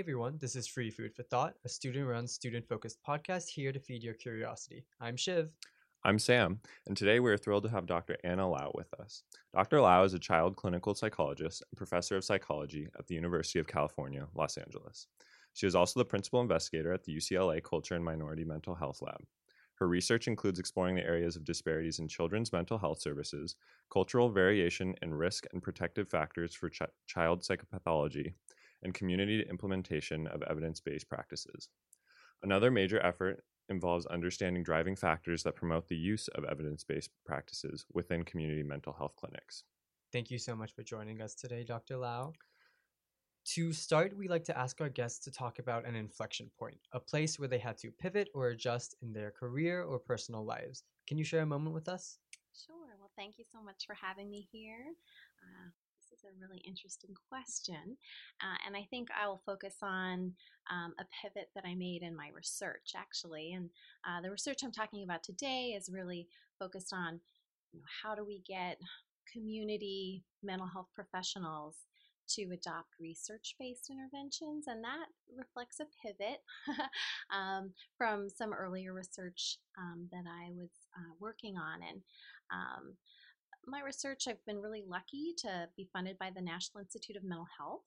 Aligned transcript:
Hey 0.00 0.04
everyone, 0.04 0.38
this 0.40 0.56
is 0.56 0.66
Free 0.66 0.90
Food 0.90 1.14
for 1.14 1.24
Thought, 1.24 1.56
a 1.66 1.68
student 1.68 2.08
run, 2.08 2.26
student 2.26 2.66
focused 2.66 3.00
podcast 3.06 3.50
here 3.50 3.70
to 3.70 3.78
feed 3.78 4.02
your 4.02 4.14
curiosity. 4.14 4.86
I'm 4.98 5.14
Shiv. 5.14 5.50
I'm 6.04 6.18
Sam, 6.18 6.58
and 6.86 6.96
today 6.96 7.20
we 7.20 7.30
are 7.30 7.36
thrilled 7.36 7.64
to 7.64 7.68
have 7.68 7.84
Dr. 7.84 8.16
Anna 8.24 8.48
Lau 8.48 8.72
with 8.74 8.94
us. 8.98 9.24
Dr. 9.52 9.78
Lau 9.82 10.02
is 10.02 10.14
a 10.14 10.18
child 10.18 10.56
clinical 10.56 10.94
psychologist 10.94 11.62
and 11.70 11.76
professor 11.76 12.16
of 12.16 12.24
psychology 12.24 12.88
at 12.98 13.08
the 13.08 13.14
University 13.14 13.58
of 13.58 13.66
California, 13.66 14.26
Los 14.34 14.56
Angeles. 14.56 15.06
She 15.52 15.66
is 15.66 15.74
also 15.74 16.00
the 16.00 16.06
principal 16.06 16.40
investigator 16.40 16.94
at 16.94 17.04
the 17.04 17.14
UCLA 17.14 17.62
Culture 17.62 17.94
and 17.94 18.02
Minority 18.02 18.44
Mental 18.44 18.74
Health 18.74 19.02
Lab. 19.02 19.22
Her 19.74 19.86
research 19.86 20.28
includes 20.28 20.58
exploring 20.58 20.94
the 20.94 21.04
areas 21.04 21.36
of 21.36 21.44
disparities 21.44 21.98
in 21.98 22.08
children's 22.08 22.54
mental 22.54 22.78
health 22.78 23.02
services, 23.02 23.56
cultural 23.92 24.30
variation 24.30 24.94
in 25.02 25.12
risk 25.12 25.44
and 25.52 25.62
protective 25.62 26.08
factors 26.08 26.54
for 26.54 26.70
ch- 26.70 26.80
child 27.06 27.42
psychopathology, 27.42 28.32
and 28.82 28.94
community 28.94 29.44
implementation 29.48 30.26
of 30.26 30.42
evidence 30.42 30.80
based 30.80 31.08
practices. 31.08 31.68
Another 32.42 32.70
major 32.70 33.04
effort 33.04 33.44
involves 33.68 34.06
understanding 34.06 34.62
driving 34.62 34.96
factors 34.96 35.42
that 35.44 35.54
promote 35.54 35.88
the 35.88 35.96
use 35.96 36.28
of 36.28 36.44
evidence 36.44 36.84
based 36.84 37.10
practices 37.24 37.86
within 37.92 38.24
community 38.24 38.62
mental 38.62 38.92
health 38.92 39.14
clinics. 39.16 39.64
Thank 40.12 40.30
you 40.30 40.38
so 40.38 40.56
much 40.56 40.74
for 40.74 40.82
joining 40.82 41.22
us 41.22 41.34
today, 41.34 41.62
Dr. 41.62 41.96
Lau. 41.96 42.32
To 43.54 43.72
start, 43.72 44.16
we 44.16 44.28
like 44.28 44.44
to 44.44 44.58
ask 44.58 44.80
our 44.80 44.88
guests 44.88 45.18
to 45.24 45.30
talk 45.30 45.58
about 45.58 45.86
an 45.86 45.94
inflection 45.96 46.50
point, 46.58 46.78
a 46.92 47.00
place 47.00 47.38
where 47.38 47.48
they 47.48 47.58
had 47.58 47.78
to 47.78 47.90
pivot 47.90 48.28
or 48.34 48.48
adjust 48.48 48.96
in 49.02 49.12
their 49.12 49.30
career 49.30 49.82
or 49.82 49.98
personal 49.98 50.44
lives. 50.44 50.82
Can 51.06 51.16
you 51.16 51.24
share 51.24 51.42
a 51.42 51.46
moment 51.46 51.74
with 51.74 51.88
us? 51.88 52.18
Sure. 52.66 52.96
Well, 52.98 53.10
thank 53.16 53.38
you 53.38 53.44
so 53.50 53.62
much 53.62 53.86
for 53.86 53.94
having 53.94 54.30
me 54.30 54.46
here. 54.52 54.92
Uh, 55.42 55.64
this 55.64 55.79
is 56.20 56.26
a 56.26 56.40
really 56.40 56.62
interesting 56.66 57.14
question. 57.28 57.96
Uh, 58.42 58.56
and 58.66 58.76
I 58.76 58.86
think 58.90 59.08
I 59.10 59.26
will 59.26 59.42
focus 59.46 59.76
on 59.82 60.32
um, 60.70 60.94
a 60.98 61.04
pivot 61.22 61.50
that 61.54 61.64
I 61.64 61.74
made 61.74 62.02
in 62.02 62.16
my 62.16 62.30
research, 62.34 62.92
actually. 62.96 63.52
And 63.52 63.70
uh, 64.06 64.20
the 64.22 64.30
research 64.30 64.60
I'm 64.62 64.72
talking 64.72 65.04
about 65.04 65.22
today 65.22 65.74
is 65.76 65.90
really 65.92 66.28
focused 66.58 66.92
on 66.92 67.20
you 67.72 67.80
know, 67.80 67.86
how 68.02 68.14
do 68.14 68.24
we 68.24 68.42
get 68.46 68.78
community 69.32 70.24
mental 70.42 70.66
health 70.66 70.88
professionals 70.94 71.76
to 72.28 72.42
adopt 72.52 72.88
research 73.00 73.56
based 73.58 73.90
interventions, 73.90 74.66
and 74.68 74.84
that 74.84 75.06
reflects 75.36 75.80
a 75.80 75.86
pivot 76.00 76.38
um, 77.34 77.72
from 77.98 78.28
some 78.28 78.52
earlier 78.52 78.92
research 78.92 79.58
um, 79.78 80.08
that 80.12 80.24
I 80.28 80.50
was 80.52 80.70
uh, 80.96 81.12
working 81.18 81.56
on. 81.56 81.80
And 81.82 82.00
um, 82.52 82.94
my 83.70 83.80
research, 83.82 84.26
I've 84.28 84.44
been 84.46 84.60
really 84.60 84.84
lucky 84.86 85.34
to 85.38 85.68
be 85.76 85.88
funded 85.92 86.18
by 86.18 86.30
the 86.34 86.40
National 86.40 86.80
Institute 86.80 87.16
of 87.16 87.24
Mental 87.24 87.46
Health. 87.58 87.82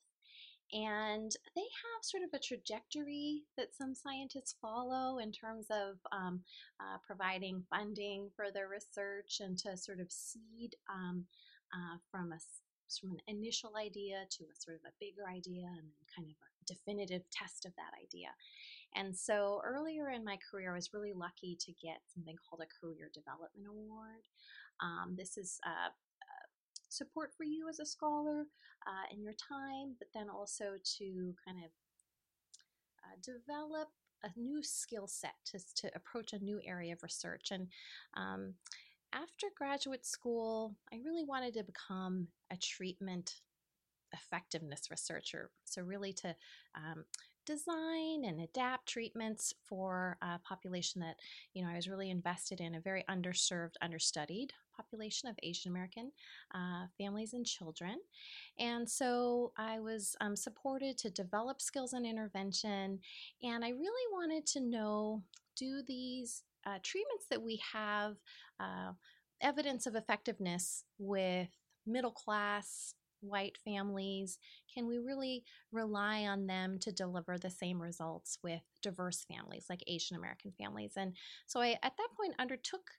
And 0.72 1.32
they 1.56 1.62
have 1.62 2.02
sort 2.02 2.24
of 2.24 2.30
a 2.34 2.40
trajectory 2.40 3.44
that 3.58 3.76
some 3.76 3.94
scientists 3.94 4.56
follow 4.60 5.20
in 5.20 5.32
terms 5.32 5.68
of 5.70 5.98
um, 6.12 6.42
uh, 6.80 6.98
providing 7.06 7.64
funding 7.70 8.30
for 8.36 8.50
their 8.52 8.68
research 8.68 9.38
and 9.40 9.58
to 9.60 9.78
sort 9.78 10.00
of 10.00 10.12
seed 10.12 10.76
um, 10.90 11.26
uh, 11.74 11.98
from 12.10 12.32
a 12.32 12.40
from 13.00 13.12
an 13.12 13.22
initial 13.28 13.72
idea 13.76 14.24
to 14.30 14.44
a 14.44 14.56
sort 14.56 14.78
of 14.78 14.82
a 14.86 14.94
bigger 15.00 15.28
idea 15.28 15.66
and 15.66 15.90
then 15.90 16.06
kind 16.16 16.30
of 16.30 16.36
a 16.38 16.66
definitive 16.66 17.24
test 17.32 17.66
of 17.66 17.74
that 17.76 17.94
idea. 18.02 18.30
And 18.96 19.16
so 19.18 19.62
earlier 19.64 20.10
in 20.10 20.24
my 20.24 20.38
career, 20.50 20.72
I 20.72 20.76
was 20.76 20.94
really 20.94 21.14
lucky 21.14 21.58
to 21.60 21.72
get 21.74 22.02
something 22.14 22.36
called 22.38 22.62
a 22.62 22.80
Career 22.80 23.10
Development 23.14 23.66
Award. 23.68 24.26
Um, 24.82 25.16
this 25.18 25.38
is 25.38 25.60
uh, 25.66 25.90
uh, 25.90 26.48
support 26.90 27.32
for 27.36 27.44
you 27.44 27.68
as 27.70 27.80
a 27.80 27.86
scholar 27.86 28.46
uh, 28.88 29.14
in 29.14 29.22
your 29.22 29.34
time, 29.34 29.96
but 30.00 30.08
then 30.14 30.30
also 30.30 30.74
to 30.98 31.34
kind 31.46 31.60
of 31.64 31.72
uh, 33.04 33.16
develop 33.24 33.90
a 34.24 34.40
new 34.40 34.64
skill 34.64 35.08
set 35.08 35.36
to, 35.46 35.60
to 35.76 35.92
approach 35.96 36.34
a 36.34 36.44
new 36.44 36.60
area 36.66 36.94
of 36.94 37.04
research. 37.04 37.52
And 37.52 37.68
um, 38.16 38.54
after 39.14 39.48
graduate 39.56 40.06
school, 40.06 40.76
I 40.92 40.98
really 41.04 41.24
wanted 41.24 41.54
to 41.56 41.64
become 41.64 42.28
a 42.52 42.58
treatment 42.58 43.36
effectiveness 44.14 44.90
researcher. 44.90 45.52
So, 45.66 45.82
really 45.82 46.14
to 46.14 46.36
um, 46.76 47.04
design 47.46 48.24
and 48.26 48.42
adapt 48.42 48.88
treatments 48.88 49.54
for 49.68 50.18
a 50.22 50.40
population 50.40 51.02
that 51.02 51.18
you 51.54 51.64
know 51.64 51.70
I 51.70 51.76
was 51.76 51.90
really 51.90 52.10
invested 52.10 52.62
in 52.62 52.76
a 52.76 52.82
very 52.82 53.04
underserved, 53.10 53.74
understudied 53.82 54.54
population 54.76 55.30
of 55.30 55.36
Asian 55.44 55.72
American 55.72 56.12
uh, 56.56 56.88
families 56.98 57.34
and 57.34 57.46
children. 57.46 57.98
And 58.58 58.90
so 58.90 59.52
I 59.58 59.80
was 59.80 60.16
um, 60.20 60.36
supported 60.36 60.98
to 61.00 61.10
develop 61.10 61.62
skills 61.62 61.94
in 61.94 62.06
intervention, 62.06 63.00
and 63.44 63.66
I 63.66 63.70
really 63.70 64.12
wanted 64.12 64.46
to 64.48 64.62
know 64.62 65.24
do 65.56 65.84
these 65.88 66.44
uh, 66.66 66.80
treatments 66.82 67.26
that 67.30 67.42
we 67.42 67.62
have 67.74 68.16
uh, 68.60 68.94
evidence 69.42 69.86
of 69.86 69.96
effectiveness 69.96 70.86
with 70.98 71.50
middle 71.86 72.12
class 72.12 72.96
white 73.24 73.58
families? 73.64 74.38
Can 74.74 74.88
we 74.88 74.98
really 74.98 75.44
rely 75.72 76.26
on 76.26 76.48
them 76.48 76.78
to 76.80 76.92
deliver 76.92 77.38
the 77.38 77.50
same 77.50 77.82
results 77.82 78.38
with 78.44 78.62
diverse 78.82 79.26
families 79.26 79.66
like 79.70 79.84
Asian 79.88 80.18
American 80.18 80.52
families? 80.58 80.94
And 80.98 81.16
so 81.48 81.62
I, 81.62 81.78
at 81.84 81.98
that 81.98 82.10
point, 82.18 82.36
undertook 82.40 82.92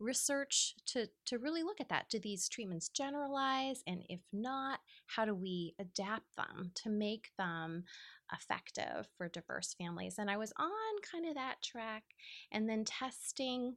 research 0.00 0.74
to, 0.86 1.08
to 1.26 1.38
really 1.38 1.62
look 1.62 1.80
at 1.80 1.90
that. 1.90 2.08
Do 2.08 2.18
these 2.18 2.48
treatments 2.48 2.88
generalize? 2.88 3.82
And 3.86 4.02
if 4.08 4.20
not, 4.32 4.80
how 5.06 5.26
do 5.26 5.34
we 5.34 5.74
adapt 5.78 6.36
them 6.36 6.72
to 6.76 6.88
make 6.88 7.30
them 7.38 7.84
effective 8.32 9.08
for 9.16 9.28
diverse 9.28 9.74
families? 9.74 10.16
And 10.18 10.30
I 10.30 10.38
was 10.38 10.52
on 10.58 10.68
kind 11.12 11.26
of 11.26 11.34
that 11.34 11.62
track 11.62 12.02
and 12.50 12.68
then 12.68 12.84
testing 12.84 13.76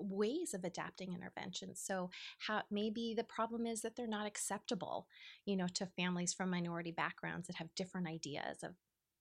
ways 0.00 0.54
of 0.54 0.64
adapting 0.64 1.12
interventions. 1.12 1.80
So 1.80 2.10
how 2.38 2.62
maybe 2.70 3.14
the 3.14 3.24
problem 3.24 3.66
is 3.66 3.82
that 3.82 3.96
they're 3.96 4.06
not 4.06 4.26
acceptable, 4.26 5.06
you 5.44 5.56
know, 5.56 5.68
to 5.74 5.86
families 5.86 6.32
from 6.32 6.50
minority 6.50 6.92
backgrounds 6.92 7.46
that 7.46 7.56
have 7.56 7.74
different 7.74 8.08
ideas 8.08 8.62
of 8.62 8.72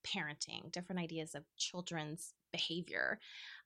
parenting, 0.06 0.72
different 0.72 1.02
ideas 1.02 1.36
of 1.36 1.44
children's 1.58 2.34
behavior. 2.52 3.20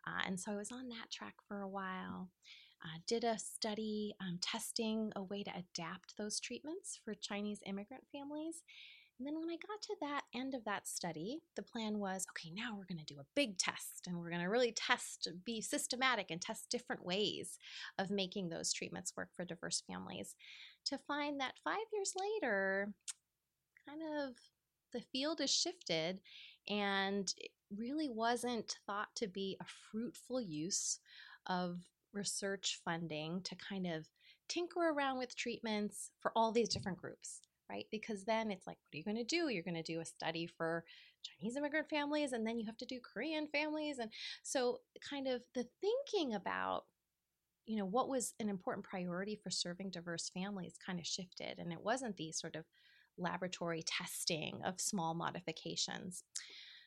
Uh, 0.05 0.21
and 0.25 0.39
so 0.39 0.51
I 0.51 0.55
was 0.55 0.71
on 0.71 0.89
that 0.89 1.11
track 1.11 1.35
for 1.47 1.61
a 1.61 1.69
while. 1.69 2.29
Uh, 2.83 2.99
did 3.07 3.23
a 3.23 3.39
study 3.39 4.13
um, 4.19 4.37
testing 4.41 5.13
a 5.15 5.23
way 5.23 5.41
to 5.41 5.51
adapt 5.51 6.17
those 6.17 6.39
treatments 6.39 6.99
for 7.05 7.13
Chinese 7.13 7.61
immigrant 7.65 8.03
families. 8.11 8.63
And 9.17 9.27
then 9.27 9.39
when 9.39 9.49
I 9.49 9.57
got 9.57 9.81
to 9.83 9.95
that 10.01 10.23
end 10.33 10.55
of 10.55 10.65
that 10.65 10.87
study, 10.87 11.39
the 11.55 11.61
plan 11.61 11.99
was 11.99 12.25
okay, 12.31 12.51
now 12.51 12.75
we're 12.75 12.85
going 12.85 13.05
to 13.05 13.13
do 13.13 13.19
a 13.19 13.25
big 13.35 13.57
test 13.57 14.07
and 14.07 14.17
we're 14.17 14.29
going 14.29 14.41
to 14.41 14.49
really 14.49 14.71
test, 14.71 15.27
be 15.45 15.61
systematic 15.61 16.31
and 16.31 16.41
test 16.41 16.69
different 16.69 17.05
ways 17.05 17.59
of 17.99 18.09
making 18.09 18.49
those 18.49 18.73
treatments 18.73 19.13
work 19.15 19.29
for 19.35 19.45
diverse 19.45 19.83
families. 19.87 20.35
To 20.85 20.97
find 20.97 21.39
that 21.39 21.53
five 21.63 21.85
years 21.93 22.13
later, 22.19 22.91
kind 23.87 24.01
of 24.19 24.35
the 24.91 25.01
field 25.11 25.39
has 25.39 25.51
shifted 25.51 26.19
and 26.67 27.33
it 27.37 27.51
really 27.75 28.09
wasn't 28.09 28.77
thought 28.85 29.15
to 29.15 29.27
be 29.27 29.57
a 29.61 29.65
fruitful 29.91 30.41
use 30.41 30.99
of 31.47 31.79
research 32.13 32.79
funding 32.83 33.41
to 33.41 33.55
kind 33.55 33.87
of 33.87 34.07
tinker 34.47 34.89
around 34.89 35.17
with 35.17 35.35
treatments 35.35 36.11
for 36.19 36.31
all 36.35 36.51
these 36.51 36.69
different 36.69 36.97
groups 36.97 37.41
right? 37.69 37.85
Because 37.91 38.23
then 38.23 38.51
it's 38.51 38.67
like, 38.67 38.77
what 38.77 38.93
are 38.93 38.97
you 38.97 39.03
going 39.03 39.17
to 39.17 39.23
do? 39.23 39.49
You're 39.49 39.63
going 39.63 39.75
to 39.75 39.83
do 39.83 39.99
a 39.99 40.05
study 40.05 40.47
for 40.47 40.83
Chinese 41.23 41.55
immigrant 41.55 41.89
families, 41.89 42.33
and 42.33 42.45
then 42.45 42.59
you 42.59 42.65
have 42.65 42.77
to 42.77 42.85
do 42.85 42.99
Korean 42.99 43.47
families. 43.47 43.99
And 43.99 44.11
so, 44.43 44.79
kind 45.09 45.27
of 45.27 45.41
the 45.55 45.65
thinking 45.81 46.35
about 46.35 46.83
you 47.65 47.77
know 47.77 47.85
what 47.85 48.09
was 48.09 48.33
an 48.39 48.49
important 48.49 48.85
priority 48.85 49.39
for 49.41 49.49
serving 49.49 49.89
diverse 49.89 50.29
families 50.29 50.75
kind 50.85 50.99
of 50.99 51.05
shifted 51.05 51.59
and 51.59 51.71
it 51.71 51.81
wasn't 51.81 52.15
the 52.17 52.31
sort 52.31 52.55
of 52.55 52.65
laboratory 53.17 53.83
testing 53.83 54.59
of 54.65 54.81
small 54.81 55.13
modifications 55.13 56.23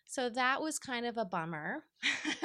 so 0.07 0.29
that 0.29 0.61
was 0.61 0.79
kind 0.79 1.07
of 1.07 1.17
a 1.17 1.25
bummer 1.25 1.85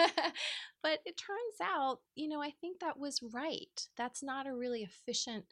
but 0.83 0.99
it 1.05 1.17
turns 1.17 1.59
out 1.61 1.99
you 2.15 2.27
know 2.29 2.41
i 2.41 2.51
think 2.61 2.79
that 2.79 2.97
was 2.97 3.21
right 3.33 3.87
that's 3.97 4.23
not 4.23 4.47
a 4.47 4.55
really 4.55 4.83
efficient 4.83 5.45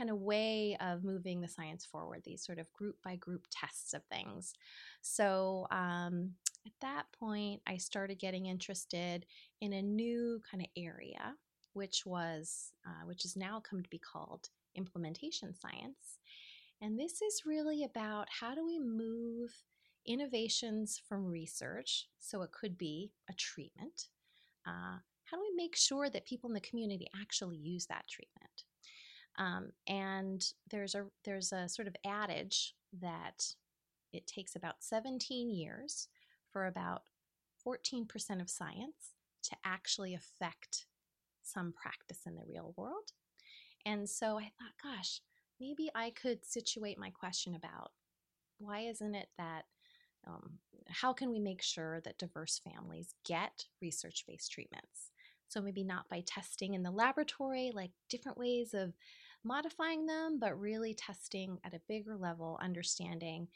kind 0.00 0.10
of 0.10 0.16
way 0.16 0.78
of 0.80 1.04
moving 1.04 1.42
the 1.42 1.48
science 1.48 1.84
forward, 1.84 2.22
these 2.24 2.42
sort 2.42 2.58
of 2.58 2.72
group 2.72 2.96
by 3.04 3.16
group 3.16 3.46
tests 3.50 3.92
of 3.92 4.02
things. 4.04 4.54
So 5.02 5.66
um, 5.70 6.30
at 6.66 6.72
that 6.80 7.04
point, 7.12 7.60
I 7.66 7.76
started 7.76 8.18
getting 8.18 8.46
interested 8.46 9.26
in 9.60 9.74
a 9.74 9.82
new 9.82 10.40
kind 10.50 10.62
of 10.62 10.70
area, 10.74 11.34
which 11.74 12.06
was, 12.06 12.72
uh, 12.86 13.04
which 13.04 13.24
has 13.24 13.36
now 13.36 13.60
come 13.60 13.82
to 13.82 13.90
be 13.90 13.98
called 13.98 14.48
implementation 14.74 15.54
science. 15.54 16.18
And 16.80 16.98
this 16.98 17.20
is 17.20 17.42
really 17.44 17.84
about 17.84 18.26
how 18.40 18.54
do 18.54 18.64
we 18.64 18.78
move 18.78 19.50
innovations 20.06 20.98
from 21.06 21.26
research, 21.26 22.06
so 22.18 22.40
it 22.40 22.52
could 22.52 22.78
be 22.78 23.12
a 23.28 23.34
treatment. 23.34 24.08
Uh, 24.66 24.96
how 25.24 25.36
do 25.36 25.42
we 25.42 25.54
make 25.54 25.76
sure 25.76 26.08
that 26.08 26.24
people 26.24 26.48
in 26.48 26.54
the 26.54 26.60
community 26.60 27.06
actually 27.20 27.58
use 27.58 27.84
that 27.86 28.08
treatment? 28.08 28.64
Um, 29.38 29.70
and 29.86 30.44
there's 30.70 30.94
a 30.94 31.06
there's 31.24 31.52
a 31.52 31.68
sort 31.68 31.88
of 31.88 31.96
adage 32.04 32.74
that 33.00 33.54
it 34.12 34.26
takes 34.26 34.56
about 34.56 34.82
17 34.82 35.50
years 35.50 36.08
for 36.50 36.66
about 36.66 37.02
14% 37.66 38.40
of 38.40 38.50
science 38.50 39.14
to 39.44 39.56
actually 39.64 40.14
affect 40.14 40.86
some 41.42 41.72
practice 41.72 42.20
in 42.26 42.34
the 42.34 42.44
real 42.46 42.74
world. 42.76 43.12
And 43.86 44.08
so 44.08 44.38
I 44.38 44.50
thought, 44.58 44.82
gosh, 44.82 45.20
maybe 45.60 45.90
I 45.94 46.10
could 46.10 46.44
situate 46.44 46.98
my 46.98 47.10
question 47.10 47.54
about 47.54 47.92
why 48.58 48.80
isn't 48.80 49.14
it 49.14 49.28
that, 49.38 49.64
um, 50.26 50.58
how 50.88 51.12
can 51.12 51.30
we 51.30 51.40
make 51.40 51.62
sure 51.62 52.00
that 52.02 52.18
diverse 52.18 52.58
families 52.58 53.14
get 53.24 53.66
research 53.80 54.24
based 54.26 54.52
treatments? 54.52 55.10
So 55.50 55.60
maybe 55.60 55.82
not 55.82 56.08
by 56.08 56.22
testing 56.26 56.74
in 56.74 56.82
the 56.84 56.92
laboratory, 56.92 57.72
like 57.74 57.90
different 58.08 58.38
ways 58.38 58.72
of 58.72 58.94
modifying 59.42 60.06
them, 60.06 60.38
but 60.38 60.60
really 60.60 60.94
testing 60.94 61.58
at 61.64 61.74
a 61.74 61.80
bigger 61.88 62.16
level, 62.16 62.58
understanding, 62.62 63.48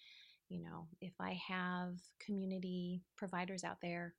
you 0.49 0.61
know, 0.61 0.88
if 1.00 1.12
I 1.20 1.41
have 1.49 1.94
community 2.19 3.02
providers 3.17 3.62
out 3.62 3.81
there 3.81 4.14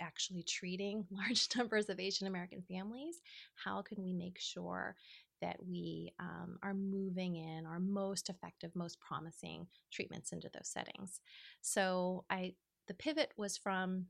actually 0.00 0.42
treating 0.42 1.04
large 1.10 1.48
numbers 1.56 1.90
of 1.90 2.00
Asian 2.00 2.26
American 2.26 2.62
families, 2.62 3.20
how 3.54 3.82
can 3.82 4.02
we 4.02 4.14
make 4.14 4.38
sure 4.38 4.96
that 5.42 5.56
we 5.66 6.12
um, 6.20 6.58
are 6.62 6.74
moving 6.74 7.36
in 7.36 7.66
our 7.66 7.80
most 7.80 8.30
effective, 8.30 8.74
most 8.74 8.98
promising 8.98 9.66
treatments 9.90 10.32
into 10.32 10.48
those 10.54 10.68
settings? 10.68 11.20
So 11.60 12.24
I 12.30 12.54
the 12.88 12.94
pivot 12.94 13.32
was 13.36 13.58
from 13.58 14.06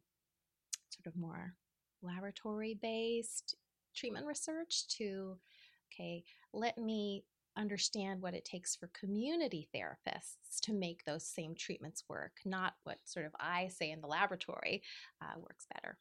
sort 0.90 1.06
of 1.06 1.20
more 1.20 1.54
laboratory 2.02 2.78
based 2.80 3.56
treatment 3.94 4.26
research 4.26 4.86
to 4.88 5.36
okay, 5.92 6.22
let 6.52 6.78
me 6.78 7.24
understand 7.56 8.22
what 8.22 8.34
it 8.34 8.44
takes 8.44 8.76
for 8.76 8.88
community 8.88 9.68
therapists 9.74 10.60
to 10.62 10.72
make 10.72 11.04
those 11.04 11.24
same 11.24 11.54
treatments 11.54 12.04
work, 12.08 12.32
not 12.44 12.74
what 12.84 12.98
sort 13.04 13.26
of 13.26 13.32
I 13.38 13.68
say 13.68 13.90
in 13.90 14.00
the 14.00 14.06
laboratory 14.06 14.82
uh, 15.20 15.38
works 15.38 15.66
better. 15.74 15.98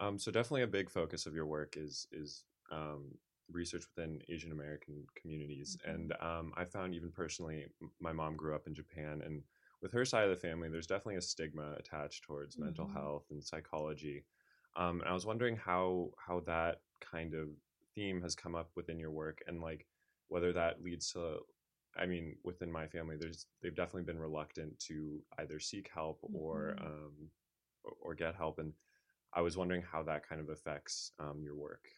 Um, 0.00 0.18
so 0.18 0.30
definitely 0.30 0.62
a 0.62 0.68
big 0.68 0.90
focus 0.90 1.26
of 1.26 1.34
your 1.34 1.46
work 1.46 1.76
is 1.76 2.06
is 2.12 2.44
um, 2.72 3.16
research 3.50 3.84
within 3.94 4.20
Asian 4.28 4.52
American 4.52 5.04
communities, 5.20 5.76
mm-hmm. 5.80 5.94
and 5.94 6.12
um, 6.20 6.52
I 6.56 6.64
found 6.64 6.94
even 6.94 7.10
personally, 7.10 7.66
my 8.00 8.12
mom 8.12 8.36
grew 8.36 8.54
up 8.54 8.66
in 8.66 8.74
Japan, 8.74 9.22
and 9.24 9.42
with 9.84 9.92
her 9.92 10.06
side 10.06 10.24
of 10.24 10.30
the 10.30 10.48
family, 10.48 10.70
there's 10.70 10.86
definitely 10.86 11.16
a 11.16 11.20
stigma 11.20 11.74
attached 11.78 12.24
towards 12.24 12.56
mm-hmm. 12.56 12.64
mental 12.64 12.88
health 12.88 13.26
and 13.30 13.44
psychology. 13.44 14.24
Um, 14.76 15.00
and 15.00 15.10
I 15.10 15.12
was 15.12 15.26
wondering 15.26 15.56
how 15.56 16.08
how 16.16 16.40
that 16.46 16.80
kind 17.00 17.34
of 17.34 17.48
theme 17.94 18.22
has 18.22 18.34
come 18.34 18.54
up 18.54 18.70
within 18.74 18.98
your 18.98 19.10
work 19.10 19.42
and 19.46 19.60
like 19.60 19.86
whether 20.28 20.52
that 20.52 20.82
leads 20.82 21.12
to 21.12 21.36
i 21.96 22.06
mean 22.06 22.34
within 22.42 22.72
my 22.72 22.88
family 22.88 23.14
there's 23.16 23.46
they've 23.62 23.76
definitely 23.76 24.02
been 24.02 24.18
reluctant 24.18 24.76
to 24.80 25.20
either 25.38 25.60
seek 25.60 25.88
help 25.94 26.18
mm-hmm. 26.22 26.34
or 26.34 26.76
um, 26.80 27.28
or 28.00 28.14
get 28.14 28.34
help 28.34 28.58
and 28.58 28.72
i 29.32 29.40
was 29.40 29.56
wondering 29.56 29.82
how 29.82 30.02
that 30.02 30.28
kind 30.28 30.40
of 30.40 30.48
affects 30.48 31.12
um, 31.20 31.40
your 31.44 31.54
work 31.54 31.88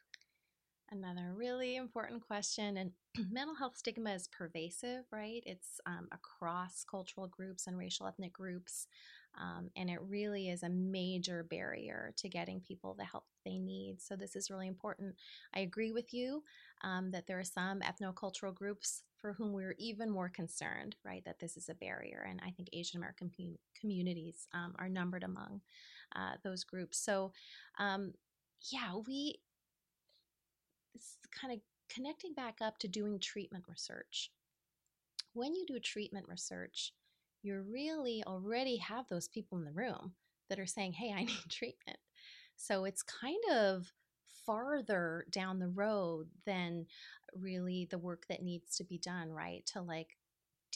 another 0.90 1.34
really 1.34 1.76
important 1.76 2.24
question 2.24 2.76
and 2.76 2.90
mental 3.30 3.54
health 3.54 3.76
stigma 3.76 4.12
is 4.12 4.28
pervasive 4.28 5.04
right 5.10 5.42
it's 5.46 5.80
um, 5.86 6.08
across 6.12 6.84
cultural 6.88 7.26
groups 7.26 7.66
and 7.66 7.76
racial 7.76 8.06
ethnic 8.06 8.32
groups 8.32 8.86
um, 9.38 9.70
and 9.76 9.90
it 9.90 10.00
really 10.02 10.48
is 10.48 10.62
a 10.62 10.68
major 10.68 11.44
barrier 11.44 12.12
to 12.16 12.28
getting 12.28 12.60
people 12.60 12.94
the 12.94 13.04
help 13.04 13.24
they 13.44 13.58
need. 13.58 14.00
So, 14.00 14.16
this 14.16 14.34
is 14.34 14.50
really 14.50 14.66
important. 14.66 15.14
I 15.54 15.60
agree 15.60 15.92
with 15.92 16.12
you 16.14 16.42
um, 16.82 17.10
that 17.10 17.26
there 17.26 17.38
are 17.38 17.44
some 17.44 17.80
ethnocultural 17.80 18.54
groups 18.54 19.02
for 19.18 19.34
whom 19.34 19.52
we're 19.52 19.74
even 19.78 20.10
more 20.10 20.28
concerned, 20.28 20.96
right, 21.04 21.24
that 21.24 21.38
this 21.38 21.56
is 21.56 21.68
a 21.68 21.74
barrier. 21.74 22.26
And 22.28 22.40
I 22.46 22.50
think 22.50 22.68
Asian 22.72 22.98
American 22.98 23.30
com- 23.36 23.58
communities 23.78 24.46
um, 24.54 24.74
are 24.78 24.88
numbered 24.88 25.24
among 25.24 25.60
uh, 26.14 26.34
those 26.42 26.64
groups. 26.64 26.98
So, 26.98 27.32
um, 27.78 28.12
yeah, 28.72 28.94
we, 29.06 29.36
kind 31.38 31.52
of 31.52 31.60
connecting 31.92 32.34
back 32.34 32.58
up 32.60 32.78
to 32.78 32.88
doing 32.88 33.18
treatment 33.18 33.64
research. 33.68 34.30
When 35.32 35.54
you 35.54 35.66
do 35.66 35.78
treatment 35.78 36.26
research, 36.28 36.92
you 37.42 37.62
really 37.70 38.24
already 38.26 38.78
have 38.78 39.08
those 39.08 39.28
people 39.28 39.58
in 39.58 39.64
the 39.64 39.72
room 39.72 40.12
that 40.48 40.58
are 40.58 40.66
saying, 40.66 40.92
hey, 40.92 41.12
I 41.12 41.24
need 41.24 41.50
treatment. 41.50 41.98
So 42.56 42.84
it's 42.84 43.02
kind 43.02 43.42
of 43.52 43.92
farther 44.46 45.26
down 45.30 45.58
the 45.58 45.68
road 45.68 46.28
than 46.46 46.86
really 47.34 47.86
the 47.90 47.98
work 47.98 48.26
that 48.28 48.42
needs 48.42 48.76
to 48.76 48.84
be 48.84 48.98
done, 48.98 49.30
right? 49.30 49.64
To 49.74 49.82
like 49.82 50.16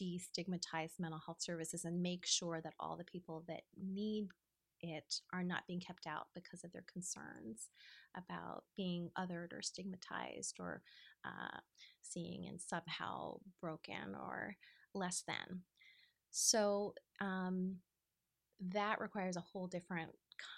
destigmatize 0.01 0.99
mental 0.99 1.21
health 1.25 1.41
services 1.41 1.85
and 1.85 2.03
make 2.03 2.27
sure 2.27 2.61
that 2.63 2.75
all 2.79 2.97
the 2.97 3.05
people 3.05 3.45
that 3.49 3.63
need 3.81 4.29
it 4.83 5.21
are 5.33 5.43
not 5.43 5.67
being 5.67 5.81
kept 5.81 6.07
out 6.07 6.29
because 6.35 6.65
of 6.65 6.73
their 6.73 6.85
concerns 6.91 7.69
about 8.17 8.65
being 8.77 9.11
othered 9.19 9.53
or 9.53 9.63
stigmatized 9.63 10.57
or 10.59 10.83
uh, 11.25 11.59
seeing 12.03 12.47
and 12.49 12.61
somehow 12.61 13.37
broken 13.61 14.15
or 14.15 14.57
less 14.95 15.23
than. 15.27 15.63
So 16.31 16.95
um, 17.21 17.77
that 18.61 19.01
requires 19.01 19.37
a 19.37 19.41
whole 19.53 19.67
different 19.67 20.11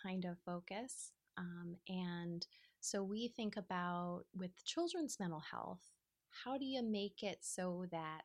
kind 0.03 0.25
of 0.25 0.39
focus. 0.45 1.13
Um, 1.39 1.77
and 1.89 2.47
so 2.81 3.03
we 3.03 3.29
think 3.29 3.57
about 3.57 4.23
with 4.37 4.65
children's 4.65 5.19
mental 5.21 5.43
health, 5.51 5.91
how 6.45 6.59
do 6.59 6.65
you 6.65 6.83
make 6.83 7.23
it 7.23 7.39
so 7.41 7.87
that 7.91 8.23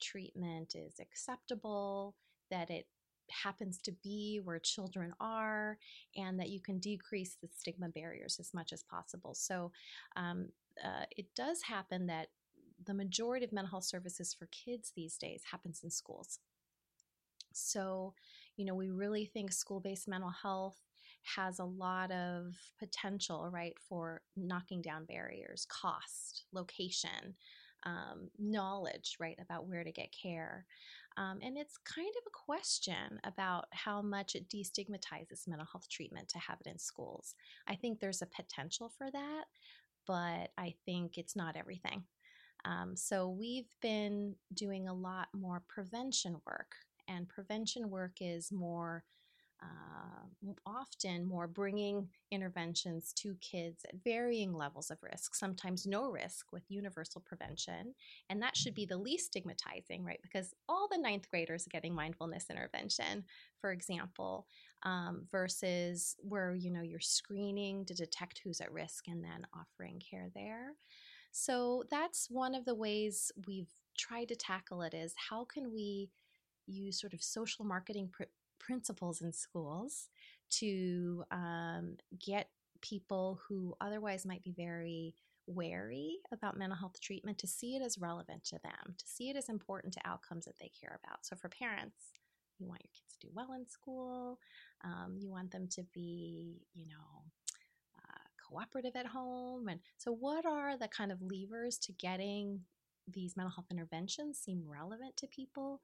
treatment 0.00 0.74
is 0.74 0.94
acceptable, 1.00 2.16
that 2.50 2.70
it 2.70 2.86
happens 3.30 3.78
to 3.78 3.92
be 4.02 4.40
where 4.42 4.58
children 4.58 5.12
are, 5.20 5.78
and 6.16 6.38
that 6.38 6.50
you 6.50 6.60
can 6.60 6.78
decrease 6.78 7.36
the 7.40 7.48
stigma 7.56 7.88
barriers 7.88 8.38
as 8.40 8.52
much 8.54 8.72
as 8.72 8.82
possible. 8.82 9.34
So 9.34 9.72
um, 10.16 10.48
uh, 10.82 11.04
it 11.16 11.26
does 11.34 11.62
happen 11.62 12.06
that 12.06 12.28
the 12.84 12.94
majority 12.94 13.44
of 13.44 13.52
mental 13.52 13.70
health 13.70 13.84
services 13.84 14.34
for 14.34 14.46
kids 14.46 14.92
these 14.96 15.16
days 15.16 15.42
happens 15.50 15.82
in 15.84 15.90
schools. 15.90 16.40
So, 17.52 18.14
you 18.56 18.64
know, 18.64 18.74
we 18.74 18.90
really 18.90 19.26
think 19.26 19.52
school 19.52 19.80
based 19.80 20.08
mental 20.08 20.30
health 20.30 20.80
has 21.36 21.58
a 21.58 21.64
lot 21.64 22.10
of 22.10 22.56
potential, 22.78 23.48
right, 23.52 23.74
for 23.88 24.22
knocking 24.36 24.82
down 24.82 25.04
barriers, 25.04 25.66
cost, 25.70 26.44
location, 26.52 27.36
um, 27.84 28.28
knowledge, 28.38 29.16
right, 29.20 29.38
about 29.40 29.66
where 29.66 29.84
to 29.84 29.92
get 29.92 30.08
care. 30.12 30.66
Um, 31.16 31.38
and 31.42 31.56
it's 31.56 31.76
kind 31.78 32.08
of 32.08 32.22
a 32.26 32.52
question 32.52 33.20
about 33.24 33.66
how 33.72 34.02
much 34.02 34.34
it 34.34 34.48
destigmatizes 34.48 35.46
mental 35.46 35.66
health 35.70 35.88
treatment 35.88 36.28
to 36.28 36.38
have 36.38 36.58
it 36.64 36.70
in 36.70 36.78
schools. 36.78 37.34
I 37.68 37.74
think 37.74 38.00
there's 38.00 38.22
a 38.22 38.26
potential 38.26 38.90
for 38.96 39.10
that, 39.10 39.44
but 40.06 40.50
I 40.58 40.74
think 40.84 41.18
it's 41.18 41.36
not 41.36 41.56
everything. 41.56 42.04
Um, 42.64 42.96
so 42.96 43.28
we've 43.28 43.68
been 43.80 44.36
doing 44.54 44.88
a 44.88 44.94
lot 44.94 45.28
more 45.34 45.62
prevention 45.68 46.36
work 46.46 46.74
and 47.08 47.28
prevention 47.28 47.90
work 47.90 48.12
is 48.20 48.52
more 48.52 49.04
uh, 49.62 50.52
often 50.66 51.24
more 51.24 51.46
bringing 51.46 52.08
interventions 52.30 53.12
to 53.14 53.36
kids 53.40 53.84
at 53.84 54.02
varying 54.02 54.52
levels 54.52 54.90
of 54.90 54.98
risk, 55.02 55.34
sometimes 55.34 55.86
no 55.86 56.10
risk 56.10 56.52
with 56.52 56.62
universal 56.68 57.20
prevention. 57.20 57.94
And 58.28 58.42
that 58.42 58.56
should 58.56 58.74
be 58.74 58.86
the 58.86 58.96
least 58.96 59.26
stigmatizing, 59.26 60.04
right? 60.04 60.20
Because 60.22 60.52
all 60.68 60.88
the 60.90 60.98
ninth 60.98 61.30
graders 61.30 61.66
are 61.66 61.70
getting 61.70 61.94
mindfulness 61.94 62.46
intervention, 62.50 63.24
for 63.60 63.70
example, 63.70 64.46
um, 64.82 65.26
versus 65.30 66.16
where, 66.20 66.54
you 66.54 66.70
know, 66.70 66.82
you're 66.82 67.00
screening 67.00 67.84
to 67.86 67.94
detect 67.94 68.40
who's 68.42 68.60
at 68.60 68.72
risk 68.72 69.06
and 69.08 69.22
then 69.22 69.46
offering 69.54 70.00
care 70.00 70.28
there. 70.34 70.72
So 71.30 71.84
that's 71.90 72.28
one 72.30 72.54
of 72.54 72.64
the 72.64 72.74
ways 72.74 73.30
we've 73.46 73.70
tried 73.96 74.28
to 74.28 74.36
tackle 74.36 74.82
it 74.82 74.94
is 74.94 75.14
how 75.30 75.44
can 75.44 75.72
we 75.72 76.10
use 76.66 77.00
sort 77.00 77.14
of 77.14 77.22
social 77.22 77.64
marketing 77.64 78.08
pr- 78.12 78.24
principles 78.62 79.20
in 79.20 79.32
schools 79.32 80.08
to 80.50 81.24
um, 81.30 81.96
get 82.24 82.48
people 82.80 83.40
who 83.46 83.74
otherwise 83.80 84.24
might 84.24 84.42
be 84.42 84.52
very 84.56 85.14
wary 85.46 86.18
about 86.32 86.58
mental 86.58 86.78
health 86.78 87.00
treatment 87.00 87.38
to 87.38 87.46
see 87.46 87.76
it 87.76 87.82
as 87.82 87.98
relevant 87.98 88.44
to 88.44 88.58
them, 88.62 88.94
to 88.96 89.04
see 89.06 89.28
it 89.30 89.36
as 89.36 89.48
important 89.48 89.92
to 89.94 90.00
outcomes 90.04 90.44
that 90.44 90.58
they 90.60 90.70
care 90.80 90.98
about. 91.04 91.24
So, 91.26 91.36
for 91.36 91.48
parents, 91.48 91.96
you 92.58 92.68
want 92.68 92.82
your 92.82 92.90
kids 92.92 93.16
to 93.18 93.26
do 93.26 93.32
well 93.34 93.52
in 93.54 93.68
school, 93.68 94.38
um, 94.84 95.16
you 95.18 95.30
want 95.30 95.50
them 95.50 95.68
to 95.72 95.82
be, 95.92 96.62
you 96.74 96.86
know, 96.86 97.24
uh, 97.98 98.28
cooperative 98.48 98.94
at 98.94 99.06
home. 99.06 99.68
And 99.68 99.80
so, 99.96 100.12
what 100.12 100.46
are 100.46 100.76
the 100.76 100.88
kind 100.88 101.10
of 101.10 101.22
levers 101.22 101.78
to 101.78 101.92
getting 101.92 102.60
these 103.12 103.36
mental 103.36 103.52
health 103.54 103.66
interventions 103.70 104.38
seem 104.38 104.62
relevant 104.66 105.16
to 105.18 105.26
people? 105.26 105.80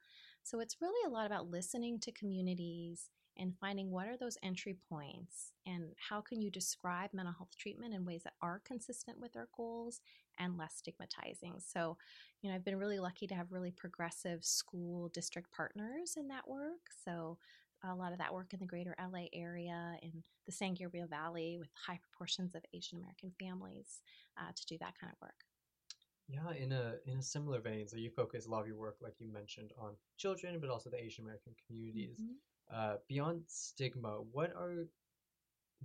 So 0.49 0.61
it's 0.61 0.81
really 0.81 1.07
a 1.07 1.13
lot 1.13 1.27
about 1.27 1.51
listening 1.51 2.01
to 2.01 2.11
communities 2.11 3.11
and 3.37 3.53
finding 3.61 3.91
what 3.91 4.09
are 4.09 4.17
those 4.17 4.39
entry 4.43 4.79
points 4.89 5.53
and 5.67 5.91
how 6.09 6.23
can 6.23 6.41
you 6.41 6.51
describe 6.51 7.11
mental 7.13 7.35
health 7.37 7.51
treatment 7.59 7.93
in 7.93 8.07
ways 8.07 8.23
that 8.25 8.33
are 8.41 8.63
consistent 8.65 9.21
with 9.21 9.37
our 9.37 9.49
goals 9.55 10.01
and 10.39 10.57
less 10.57 10.77
stigmatizing. 10.77 11.57
So, 11.59 11.99
you 12.41 12.49
know, 12.49 12.57
I've 12.57 12.65
been 12.65 12.79
really 12.79 12.99
lucky 12.99 13.27
to 13.27 13.35
have 13.35 13.53
really 13.53 13.73
progressive 13.73 14.43
school 14.43 15.11
district 15.11 15.53
partners 15.55 16.15
in 16.17 16.29
that 16.29 16.49
work. 16.49 16.81
So, 17.05 17.37
a 17.85 17.95
lot 17.95 18.13
of 18.13 18.19
that 18.19 18.33
work 18.33 18.55
in 18.55 18.59
the 18.59 18.67
greater 18.67 18.97
LA 18.99 19.27
area, 19.35 19.99
in 20.03 20.25
the 20.47 20.53
San 20.53 20.73
Gabriel 20.73 21.07
Valley, 21.09 21.59
with 21.61 21.69
high 21.87 22.01
proportions 22.03 22.55
of 22.55 22.63
Asian 22.73 22.99
American 22.99 23.33
families 23.39 24.01
uh, 24.39 24.51
to 24.57 24.67
do 24.67 24.79
that 24.81 24.95
kind 24.99 25.13
of 25.13 25.21
work. 25.21 25.48
Yeah, 26.29 26.53
in 26.53 26.73
a 26.73 26.97
in 27.07 27.19
a 27.19 27.23
similar 27.23 27.59
vein, 27.61 27.89
so 27.89 27.97
you 27.97 28.11
focus 28.11 28.47
a 28.47 28.51
lot 28.51 28.61
of 28.61 28.67
your 28.67 28.77
work, 28.77 28.99
like 29.01 29.19
you 29.19 29.29
mentioned, 29.33 29.73
on 29.79 29.97
children, 30.19 30.61
but 30.61 30.69
also 30.69 30.91
the 30.91 31.03
Asian 31.03 31.25
American 31.25 31.55
communities. 31.67 32.21
Mhm. 32.21 32.37
Uh, 32.71 32.99
beyond 33.09 33.49
stigma, 33.49 34.21
what 34.21 34.53
are 34.55 34.91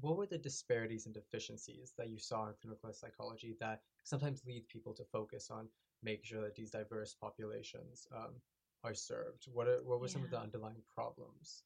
what 0.02 0.18
were 0.18 0.28
the 0.28 0.38
disparities 0.38 1.06
and 1.06 1.14
deficiencies 1.16 1.94
that 1.98 2.10
you 2.10 2.18
saw 2.20 2.48
in 2.48 2.56
clinical 2.56 2.92
psychology 2.92 3.56
that 3.60 3.84
sometimes 4.04 4.46
lead 4.46 4.68
people 4.68 4.94
to 4.96 5.06
focus 5.06 5.50
on 5.50 5.70
making 6.02 6.26
sure 6.26 6.42
that 6.42 6.56
these 6.56 6.72
diverse 6.72 7.14
populations 7.14 8.08
um, 8.12 8.42
are 8.84 8.94
served? 8.94 9.48
What 9.48 9.68
are 9.68 9.82
what 9.84 10.02
were 10.02 10.10
some 10.10 10.24
of 10.24 10.30
the 10.30 10.40
underlying 10.40 10.84
problems? 10.90 11.64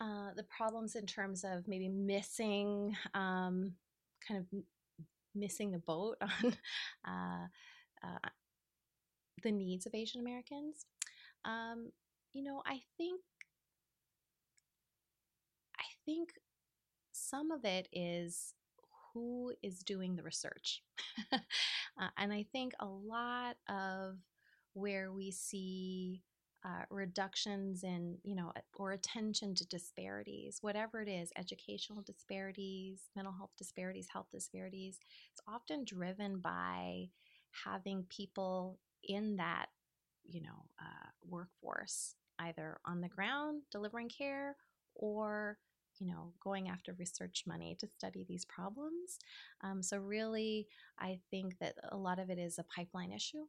Uh, 0.00 0.34
the 0.34 0.44
problems 0.44 0.96
in 0.96 1.06
terms 1.06 1.44
of 1.44 1.66
maybe 1.68 1.88
missing, 1.88 2.96
um, 3.14 3.78
kind 4.20 4.40
of 4.40 4.64
missing 5.34 5.70
the 5.70 5.78
boat 5.78 6.16
on 6.22 6.56
uh, 7.06 7.46
uh, 8.06 8.28
the 9.42 9.52
needs 9.52 9.86
of 9.86 9.94
Asian 9.94 10.20
Americans. 10.20 10.86
Um, 11.44 11.92
you 12.32 12.42
know, 12.42 12.62
I 12.66 12.80
think 12.96 13.20
I 15.78 15.84
think 16.04 16.30
some 17.12 17.50
of 17.50 17.64
it 17.64 17.88
is 17.92 18.54
who 19.12 19.52
is 19.62 19.80
doing 19.80 20.16
the 20.16 20.22
research. 20.22 20.82
uh, 21.32 21.38
and 22.18 22.32
I 22.32 22.44
think 22.52 22.74
a 22.80 22.86
lot 22.86 23.56
of 23.68 24.18
where 24.74 25.12
we 25.12 25.30
see 25.30 26.22
uh, 26.64 26.84
reductions 26.90 27.84
in, 27.84 28.16
you 28.22 28.34
know, 28.34 28.52
or 28.76 28.92
attention 28.92 29.54
to 29.54 29.66
disparities, 29.66 30.58
whatever 30.62 31.02
it 31.02 31.08
is, 31.08 31.30
educational 31.36 32.02
disparities, 32.02 33.00
mental 33.14 33.34
health 33.34 33.50
disparities, 33.58 34.08
health 34.10 34.28
disparities, 34.32 34.98
it's 35.32 35.42
often 35.46 35.84
driven 35.84 36.38
by 36.38 37.08
having 37.64 38.06
people 38.08 38.78
in 39.06 39.36
that, 39.36 39.66
you 40.24 40.40
know, 40.40 40.64
uh, 40.80 41.08
workforce, 41.28 42.14
either 42.38 42.78
on 42.86 43.00
the 43.00 43.08
ground 43.08 43.62
delivering 43.70 44.08
care 44.08 44.56
or 44.94 45.58
you 46.00 46.08
know, 46.08 46.32
going 46.42 46.68
after 46.68 46.92
research 46.98 47.44
money 47.46 47.76
to 47.78 47.86
study 47.86 48.24
these 48.28 48.44
problems. 48.44 49.20
Um, 49.62 49.80
so, 49.80 49.98
really, 49.98 50.66
I 50.98 51.20
think 51.30 51.58
that 51.60 51.76
a 51.92 51.96
lot 51.96 52.18
of 52.18 52.30
it 52.30 52.38
is 52.38 52.58
a 52.58 52.64
pipeline 52.64 53.12
issue 53.12 53.44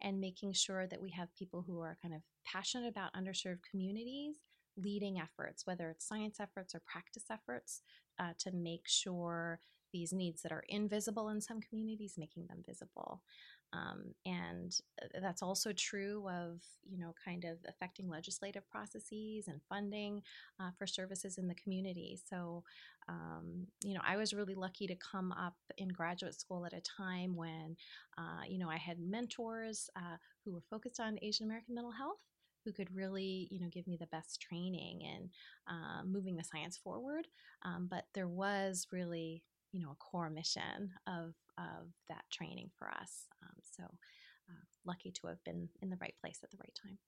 and 0.00 0.20
making 0.20 0.52
sure 0.52 0.86
that 0.86 1.02
we 1.02 1.10
have 1.10 1.34
people 1.34 1.64
who 1.66 1.80
are 1.80 1.98
kind 2.00 2.14
of 2.14 2.22
passionate 2.44 2.88
about 2.88 3.14
underserved 3.14 3.60
communities 3.70 4.36
leading 4.76 5.18
efforts, 5.18 5.66
whether 5.66 5.90
it's 5.90 6.06
science 6.06 6.38
efforts 6.40 6.74
or 6.74 6.82
practice 6.86 7.24
efforts, 7.30 7.82
uh, 8.18 8.32
to 8.38 8.52
make 8.52 8.86
sure 8.86 9.60
these 9.92 10.12
needs 10.12 10.42
that 10.42 10.52
are 10.52 10.64
invisible 10.68 11.28
in 11.30 11.40
some 11.40 11.60
communities, 11.60 12.14
making 12.18 12.46
them 12.46 12.62
visible. 12.66 13.22
Um, 13.72 14.14
and 14.24 14.74
uh, 15.02 15.20
that's 15.20 15.42
also 15.42 15.72
true 15.72 16.26
of, 16.28 16.60
you 16.88 16.98
know, 16.98 17.14
kind 17.22 17.44
of 17.44 17.58
affecting 17.68 18.08
legislative 18.08 18.68
processes 18.70 19.46
and 19.46 19.60
funding 19.68 20.22
uh, 20.58 20.70
for 20.78 20.86
services 20.86 21.36
in 21.36 21.48
the 21.48 21.54
community. 21.54 22.18
So, 22.30 22.64
um, 23.08 23.66
you 23.84 23.94
know, 23.94 24.00
I 24.06 24.16
was 24.16 24.32
really 24.32 24.54
lucky 24.54 24.86
to 24.86 24.94
come 24.96 25.32
up 25.32 25.56
in 25.76 25.88
graduate 25.88 26.38
school 26.40 26.64
at 26.64 26.72
a 26.72 26.80
time 26.80 27.36
when, 27.36 27.76
uh, 28.16 28.42
you 28.48 28.58
know, 28.58 28.70
I 28.70 28.78
had 28.78 28.98
mentors 29.00 29.90
uh, 29.96 30.16
who 30.44 30.52
were 30.52 30.64
focused 30.70 31.00
on 31.00 31.18
Asian 31.20 31.46
American 31.46 31.74
mental 31.74 31.92
health 31.92 32.20
who 32.64 32.72
could 32.72 32.94
really, 32.94 33.48
you 33.50 33.60
know, 33.60 33.68
give 33.70 33.86
me 33.86 33.96
the 33.98 34.06
best 34.08 34.40
training 34.40 35.00
in 35.02 35.30
uh, 35.68 36.02
moving 36.04 36.36
the 36.36 36.44
science 36.44 36.76
forward. 36.76 37.26
Um, 37.64 37.86
but 37.90 38.04
there 38.14 38.28
was 38.28 38.86
really, 38.92 39.42
you 39.72 39.80
know, 39.80 39.92
a 39.92 39.96
core 39.96 40.30
mission 40.30 40.92
of 41.06 41.34
of 41.58 41.92
that 42.08 42.24
training 42.30 42.70
for 42.78 42.88
us. 42.90 43.26
Um, 43.42 43.56
so 43.62 43.84
uh, 43.84 44.64
lucky 44.84 45.10
to 45.12 45.26
have 45.28 45.42
been 45.44 45.68
in 45.82 45.90
the 45.90 45.98
right 46.00 46.14
place 46.20 46.40
at 46.42 46.50
the 46.50 46.58
right 46.58 46.76
time. 46.80 46.98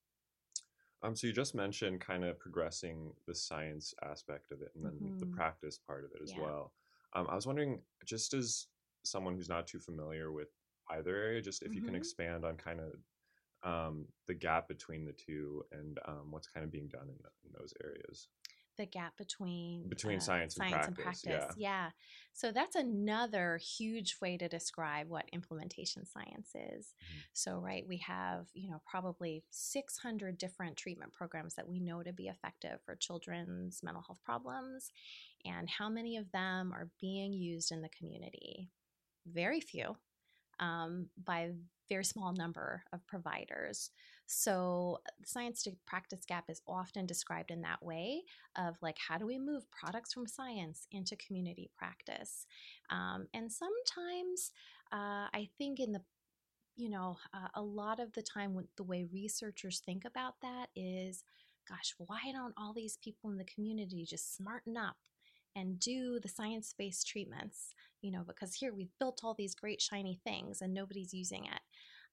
Um, 1.03 1.17
so 1.17 1.27
you 1.27 1.33
just 1.33 1.55
mentioned 1.55 2.01
kind 2.01 2.25
of 2.25 2.39
progressing 2.39 3.13
the 3.27 3.35
science 3.35 3.95
aspect 4.03 4.53
of 4.53 4.61
it 4.61 4.73
and 4.75 4.85
then 4.85 5.13
the 5.19 5.27
Mhm. 5.27 5.27
practice 5.27 5.79
part 5.79 6.05
of 6.05 6.11
it 6.15 6.23
as 6.23 6.33
Yeah. 6.33 6.37
well. 6.37 6.75
Um, 7.15 7.27
I 7.29 7.35
was 7.35 7.47
wondering, 7.47 7.81
just 8.05 8.35
as 8.35 8.67
someone 9.03 9.35
who's 9.35 9.49
not 9.49 9.67
too 9.67 9.81
familiar 9.81 10.31
with 10.31 10.49
either 10.91 11.17
area, 11.17 11.41
just 11.41 11.63
if 11.63 11.75
you 11.75 11.83
can 11.83 11.95
Mhm. 11.95 11.95
expand 11.95 12.45
on 12.45 12.57
kind 12.57 12.81
of 12.81 13.03
um, 13.63 14.07
the 14.27 14.35
gap 14.35 14.69
between 14.69 15.05
the 15.05 15.13
two 15.13 15.65
and 15.73 15.99
um, 16.07 16.31
what's 16.31 16.49
kind 16.49 16.65
of 16.65 16.73
being 16.73 16.89
done 16.89 17.09
in, 17.09 17.17
the, 17.23 17.31
in 17.47 17.53
those 17.59 17.73
areas. 17.83 18.29
The 18.81 18.87
gap 18.87 19.17
between 19.19 19.87
Between 19.89 20.17
uh, 20.17 20.21
science 20.21 20.57
and 20.59 20.97
practice, 20.97 21.25
yeah. 21.27 21.51
yeah. 21.59 21.91
So 22.33 22.51
that's 22.51 22.77
another 22.77 23.59
huge 23.59 24.17
way 24.23 24.39
to 24.39 24.49
describe 24.49 25.09
what 25.09 25.29
implementation 25.33 26.07
science 26.07 26.53
is. 26.55 26.95
Mhm. 27.03 27.23
So 27.35 27.59
right, 27.59 27.87
we 27.87 27.99
have 27.99 28.47
you 28.55 28.71
know 28.71 28.81
probably 28.91 29.45
600 29.51 30.39
different 30.39 30.79
treatment 30.79 31.13
programs 31.13 31.55
that 31.57 31.69
we 31.69 31.79
know 31.79 32.03
to 32.03 32.13
be 32.13 32.29
effective 32.29 32.81
for 32.87 32.97
children's 32.97 33.83
mental 33.83 34.03
health 34.03 34.23
problems, 34.25 34.91
and 35.45 35.69
how 35.69 35.91
many 35.91 36.17
of 36.17 36.33
them 36.33 36.73
are 36.73 36.89
being 37.01 37.35
used 37.35 37.71
in 37.71 37.83
the 37.83 37.91
community? 37.91 38.71
Very 39.27 39.61
few. 39.61 39.97
Um, 40.59 41.09
by 41.23 41.41
a 41.41 41.53
very 41.89 42.05
small 42.05 42.33
number 42.33 42.85
of 42.93 43.07
providers. 43.07 43.91
So, 44.33 45.01
the 45.19 45.27
science 45.27 45.61
to 45.65 45.73
practice 45.87 46.25
gap 46.25 46.45
is 46.49 46.63
often 46.69 47.05
described 47.05 47.51
in 47.51 47.63
that 47.63 47.83
way 47.83 48.23
of 48.57 48.77
like, 48.81 48.97
how 49.09 49.19
do 49.19 49.27
we 49.27 49.41
move 49.41 49.69
products 49.73 50.13
from 50.13 50.29
science 50.29 50.87
into 50.93 51.17
community 51.17 51.69
practice? 51.77 52.47
Um, 52.91 53.27
and 53.35 53.51
sometimes 53.51 54.53
uh, 54.93 55.27
I 55.35 55.49
think 55.59 55.81
in 55.81 55.91
the 55.93 56.03
you 56.77 56.89
know, 56.91 57.19
uh, 57.35 57.49
a 57.55 57.63
lot 57.63 58.01
of 58.01 58.13
the 58.13 58.23
time, 58.23 58.57
the 58.77 58.85
way 58.85 59.05
researchers 59.13 59.81
think 59.85 60.05
about 60.05 60.35
that 60.43 60.69
is, 60.75 61.25
gosh, 61.69 61.95
why 61.99 62.21
don't 62.33 62.55
all 62.57 62.73
these 62.73 62.99
people 63.05 63.31
in 63.31 63.37
the 63.37 63.45
community 63.45 64.05
just 64.09 64.37
smarten 64.37 64.77
up 64.77 64.97
and 65.57 65.79
do 65.79 66.19
the 66.23 66.29
science 66.29 66.75
based 66.79 67.07
treatments? 67.07 67.75
You 68.03 68.13
know, 68.13 68.25
because 68.27 68.55
here 68.55 68.73
we've 68.75 68.97
built 68.99 69.21
all 69.23 69.35
these 69.35 69.55
great 69.55 69.83
shiny 69.83 70.21
things 70.25 70.63
and 70.63 70.73
nobody's 70.73 71.13
using 71.13 71.45
it. 71.45 71.61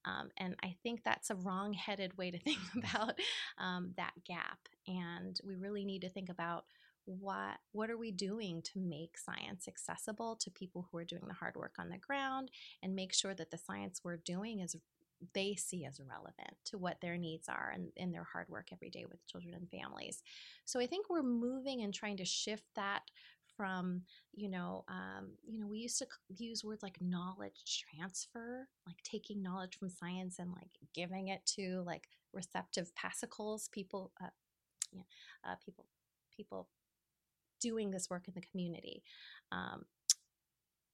Um, 0.07 0.29
and 0.37 0.55
I 0.63 0.75
think 0.83 1.03
that's 1.03 1.29
a 1.29 1.35
wrong 1.35 1.73
headed 1.73 2.17
way 2.17 2.31
to 2.31 2.39
think 2.39 2.59
about 2.77 3.19
um, 3.57 3.93
that 3.97 4.13
gap. 4.25 4.59
And 4.87 5.37
we 5.45 5.55
really 5.55 5.85
need 5.85 6.01
to 6.01 6.09
think 6.09 6.29
about 6.29 6.65
what 7.05 7.57
what 7.71 7.89
are 7.89 7.97
we 7.97 8.11
doing 8.11 8.61
to 8.61 8.79
make 8.79 9.17
science 9.17 9.65
accessible 9.65 10.35
to 10.35 10.51
people 10.51 10.89
who 10.91 10.97
are 10.97 11.05
doing 11.05 11.23
the 11.25 11.33
hard 11.33 11.55
work 11.55 11.75
on 11.79 11.87
the 11.87 11.97
ground 11.97 12.51
and 12.83 12.93
make 12.93 13.13
sure 13.13 13.33
that 13.33 13.49
the 13.49 13.57
science 13.57 14.01
we're 14.03 14.17
doing 14.17 14.59
is 14.59 14.75
they 15.33 15.55
see 15.55 15.85
as 15.85 15.99
relevant 15.99 16.55
to 16.65 16.77
what 16.77 16.99
their 17.01 17.17
needs 17.17 17.47
are 17.49 17.71
and 17.73 17.91
in 17.95 18.11
their 18.11 18.27
hard 18.31 18.47
work 18.49 18.67
every 18.71 18.89
day 18.89 19.05
with 19.09 19.25
children 19.25 19.53
and 19.55 19.69
families. 19.69 20.21
So 20.65 20.79
I 20.79 20.85
think 20.85 21.09
we're 21.09 21.23
moving 21.23 21.81
and 21.81 21.93
trying 21.93 22.17
to 22.17 22.25
shift 22.25 22.65
that 22.75 23.01
from 23.57 24.03
you 24.33 24.47
know 24.47 24.85
um, 24.87 25.31
you 25.45 25.59
know 25.59 25.67
we 25.67 25.79
used 25.79 25.97
to 25.97 26.05
use 26.29 26.63
words 26.63 26.83
like 26.83 26.97
knowledge 27.01 27.83
transfer 27.91 28.67
like 28.85 28.97
taking 29.03 29.41
knowledge 29.41 29.77
from 29.77 29.89
science 29.89 30.37
and 30.39 30.51
like 30.51 30.69
giving 30.93 31.27
it 31.29 31.41
to 31.45 31.83
like 31.85 32.03
receptive 32.33 32.93
passicles 32.95 33.69
people 33.73 34.11
uh, 34.23 34.27
yeah, 34.93 35.01
uh, 35.45 35.55
people 35.65 35.85
people 36.35 36.67
doing 37.59 37.91
this 37.91 38.09
work 38.09 38.27
in 38.27 38.33
the 38.35 38.41
community. 38.41 39.03
Um, 39.51 39.85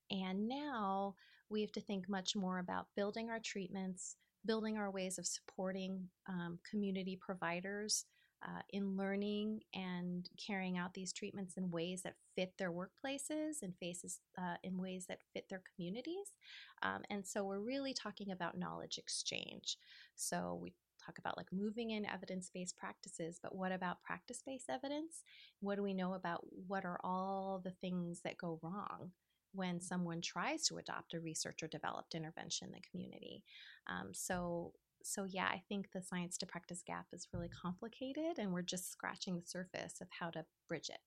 and 0.09 0.47
now 0.47 1.15
we 1.49 1.61
have 1.61 1.71
to 1.73 1.81
think 1.81 2.07
much 2.07 2.35
more 2.35 2.59
about 2.59 2.87
building 2.95 3.29
our 3.29 3.39
treatments, 3.39 4.15
building 4.45 4.77
our 4.77 4.89
ways 4.89 5.17
of 5.17 5.25
supporting 5.25 6.07
um, 6.27 6.59
community 6.69 7.17
providers 7.19 8.05
uh, 8.45 8.61
in 8.69 8.97
learning 8.97 9.61
and 9.73 10.29
carrying 10.37 10.77
out 10.77 10.93
these 10.93 11.13
treatments 11.13 11.57
in 11.57 11.71
ways 11.71 12.01
that 12.01 12.15
fit 12.35 12.53
their 12.57 12.71
workplaces 12.71 13.61
and 13.61 13.73
faces 13.79 14.19
uh, 14.37 14.55
in 14.63 14.77
ways 14.77 15.05
that 15.07 15.19
fit 15.33 15.45
their 15.49 15.61
communities. 15.75 16.33
Um, 16.81 17.01
and 17.09 17.25
so 17.25 17.43
we're 17.43 17.59
really 17.59 17.93
talking 17.93 18.31
about 18.31 18.57
knowledge 18.57 18.97
exchange. 18.97 19.77
So 20.15 20.59
we 20.61 20.73
talk 21.05 21.17
about 21.19 21.37
like 21.37 21.51
moving 21.51 21.91
in 21.91 22.05
evidence-based 22.05 22.77
practices, 22.77 23.39
but 23.41 23.55
what 23.55 23.71
about 23.71 24.03
practice-based 24.03 24.69
evidence? 24.69 25.23
What 25.59 25.75
do 25.75 25.83
we 25.83 25.93
know 25.93 26.13
about 26.13 26.45
what 26.67 26.85
are 26.85 26.99
all 27.03 27.61
the 27.63 27.71
things 27.81 28.21
that 28.23 28.37
go 28.37 28.59
wrong? 28.61 29.11
when 29.53 29.79
someone 29.79 30.19
tries 30.19 30.63
to 30.63 30.77
adopt 30.77 31.13
a 31.13 31.19
research 31.19 31.61
or 31.61 31.67
developed 31.67 32.15
intervention 32.15 32.67
in 32.67 32.73
the 32.73 32.89
community. 32.89 33.43
Um, 33.87 34.09
so 34.11 34.73
so 35.03 35.23
yeah, 35.25 35.47
I 35.47 35.63
think 35.69 35.91
the 35.91 36.01
science 36.01 36.37
to 36.39 36.45
practice 36.45 36.83
gap 36.83 37.07
is 37.13 37.27
really 37.33 37.49
complicated, 37.49 38.39
and 38.39 38.53
we're 38.53 38.61
just 38.63 38.89
scratching 38.91 39.35
the 39.35 39.45
surface 39.45 40.01
of 40.01 40.09
how 40.11 40.29
to 40.31 40.45
bridge 40.67 40.89
it. 40.89 41.01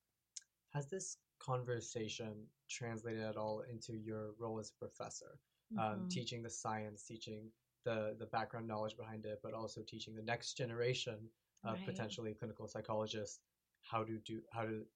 Has 0.69 0.89
this 0.89 1.17
conversation 1.39 2.49
translated 2.69 3.21
at 3.23 3.35
all 3.37 3.61
into 3.61 3.95
your 3.97 4.33
role 4.33 4.59
as 4.59 4.71
a 4.71 4.75
professor, 4.75 5.39
um, 5.75 6.05
Mhm. 6.05 6.07
teaching 6.07 6.41
the 6.41 6.49
science, 6.49 7.03
teaching 7.03 7.51
the 7.83 8.15
the 8.17 8.25
background 8.27 8.67
knowledge 8.67 8.95
behind 8.97 9.25
it, 9.25 9.39
but 9.43 9.53
also 9.53 9.83
teaching 9.83 10.15
the 10.15 10.21
next 10.23 10.53
generation 10.55 11.29
of 11.63 11.83
Right. 11.83 11.83
potentially 11.83 12.33
clinical 12.33 12.67
psychologists 12.67 13.41
how 13.81 14.03
to 14.03 14.19
do 14.19 14.41
how 14.51 14.65
to 14.65 14.87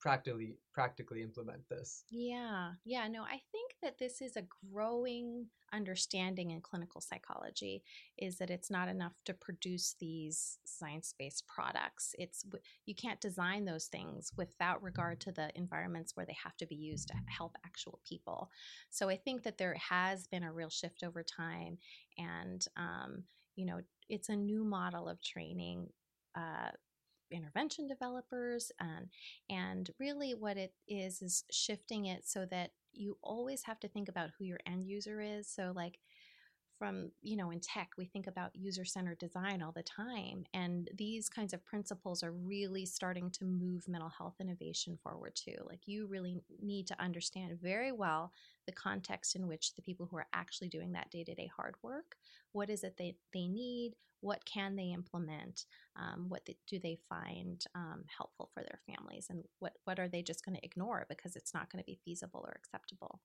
practically 0.00 0.58
practically 0.72 1.22
implement 1.22 1.68
this. 1.68 2.04
Yeah, 2.10 2.74
yeah, 2.84 3.06
no, 3.08 3.22
I 3.22 3.38
think 3.52 3.59
that 3.82 3.98
this 3.98 4.20
is 4.20 4.36
a 4.36 4.44
growing 4.72 5.46
understanding 5.72 6.50
in 6.50 6.60
clinical 6.60 7.00
psychology 7.00 7.82
is 8.18 8.38
that 8.38 8.50
it's 8.50 8.70
not 8.70 8.88
enough 8.88 9.22
to 9.24 9.34
produce 9.34 9.94
these 10.00 10.58
science-based 10.64 11.46
products. 11.46 12.14
It's 12.18 12.44
you 12.86 12.94
can't 12.94 13.20
design 13.20 13.64
those 13.64 13.86
things 13.86 14.32
without 14.36 14.82
regard 14.82 15.20
to 15.20 15.32
the 15.32 15.50
environments 15.54 16.16
where 16.16 16.26
they 16.26 16.36
have 16.42 16.56
to 16.58 16.66
be 16.66 16.74
used 16.74 17.08
to 17.08 17.14
help 17.26 17.56
actual 17.64 18.00
people. 18.08 18.50
So 18.90 19.08
I 19.08 19.16
think 19.16 19.42
that 19.44 19.58
there 19.58 19.74
has 19.74 20.26
been 20.26 20.42
a 20.42 20.52
real 20.52 20.70
shift 20.70 21.02
over 21.02 21.22
time, 21.22 21.78
and 22.18 22.66
um, 22.76 23.24
you 23.56 23.66
know, 23.66 23.80
it's 24.08 24.28
a 24.28 24.36
new 24.36 24.64
model 24.64 25.08
of 25.08 25.22
training. 25.22 25.88
Uh, 26.34 26.70
intervention 27.30 27.86
developers 27.86 28.72
and 28.80 29.08
and 29.48 29.90
really 29.98 30.34
what 30.34 30.56
it 30.56 30.72
is 30.88 31.22
is 31.22 31.44
shifting 31.50 32.06
it 32.06 32.26
so 32.26 32.46
that 32.50 32.70
you 32.92 33.16
always 33.22 33.62
have 33.64 33.80
to 33.80 33.88
think 33.88 34.08
about 34.08 34.30
who 34.38 34.44
your 34.44 34.58
end 34.66 34.86
user 34.86 35.20
is. 35.20 35.48
So 35.48 35.72
like 35.74 35.98
from 36.78 37.10
you 37.20 37.36
know 37.36 37.50
in 37.50 37.60
tech 37.60 37.90
we 37.98 38.06
think 38.06 38.26
about 38.26 38.56
user 38.56 38.84
centered 38.86 39.18
design 39.18 39.60
all 39.60 39.72
the 39.72 39.82
time 39.82 40.44
and 40.54 40.88
these 40.96 41.28
kinds 41.28 41.52
of 41.52 41.64
principles 41.64 42.22
are 42.22 42.32
really 42.32 42.86
starting 42.86 43.30
to 43.30 43.44
move 43.44 43.86
mental 43.86 44.08
health 44.08 44.34
innovation 44.40 44.98
forward 45.02 45.36
too. 45.36 45.56
Like 45.66 45.80
you 45.86 46.06
really 46.06 46.42
need 46.62 46.86
to 46.86 47.00
understand 47.02 47.58
very 47.60 47.92
well 47.92 48.32
the 48.70 48.76
context 48.76 49.34
in 49.34 49.48
which 49.48 49.74
the 49.74 49.82
people 49.82 50.06
who 50.08 50.16
are 50.16 50.26
actually 50.32 50.68
doing 50.68 50.92
that 50.92 51.10
day-to-day 51.10 51.50
hard 51.54 51.74
work 51.82 52.16
what 52.52 52.70
is 52.70 52.84
it 52.84 52.94
they, 52.96 53.16
they 53.34 53.48
need 53.48 53.92
what 54.22 54.44
can 54.44 54.76
they 54.76 54.90
implement 54.92 55.64
um, 55.96 56.26
what 56.28 56.44
th- 56.44 56.58
do 56.68 56.78
they 56.78 56.98
find 57.08 57.64
um, 57.74 58.04
helpful 58.14 58.50
for 58.52 58.62
their 58.62 58.78
families 58.86 59.28
and 59.30 59.42
what, 59.60 59.72
what 59.84 59.98
are 59.98 60.08
they 60.08 60.22
just 60.22 60.44
going 60.44 60.54
to 60.54 60.64
ignore 60.64 61.06
because 61.08 61.36
it's 61.36 61.54
not 61.54 61.72
going 61.72 61.82
to 61.82 61.86
be 61.86 61.98
feasible 62.04 62.44
or 62.46 62.54
acceptable? 62.54 63.20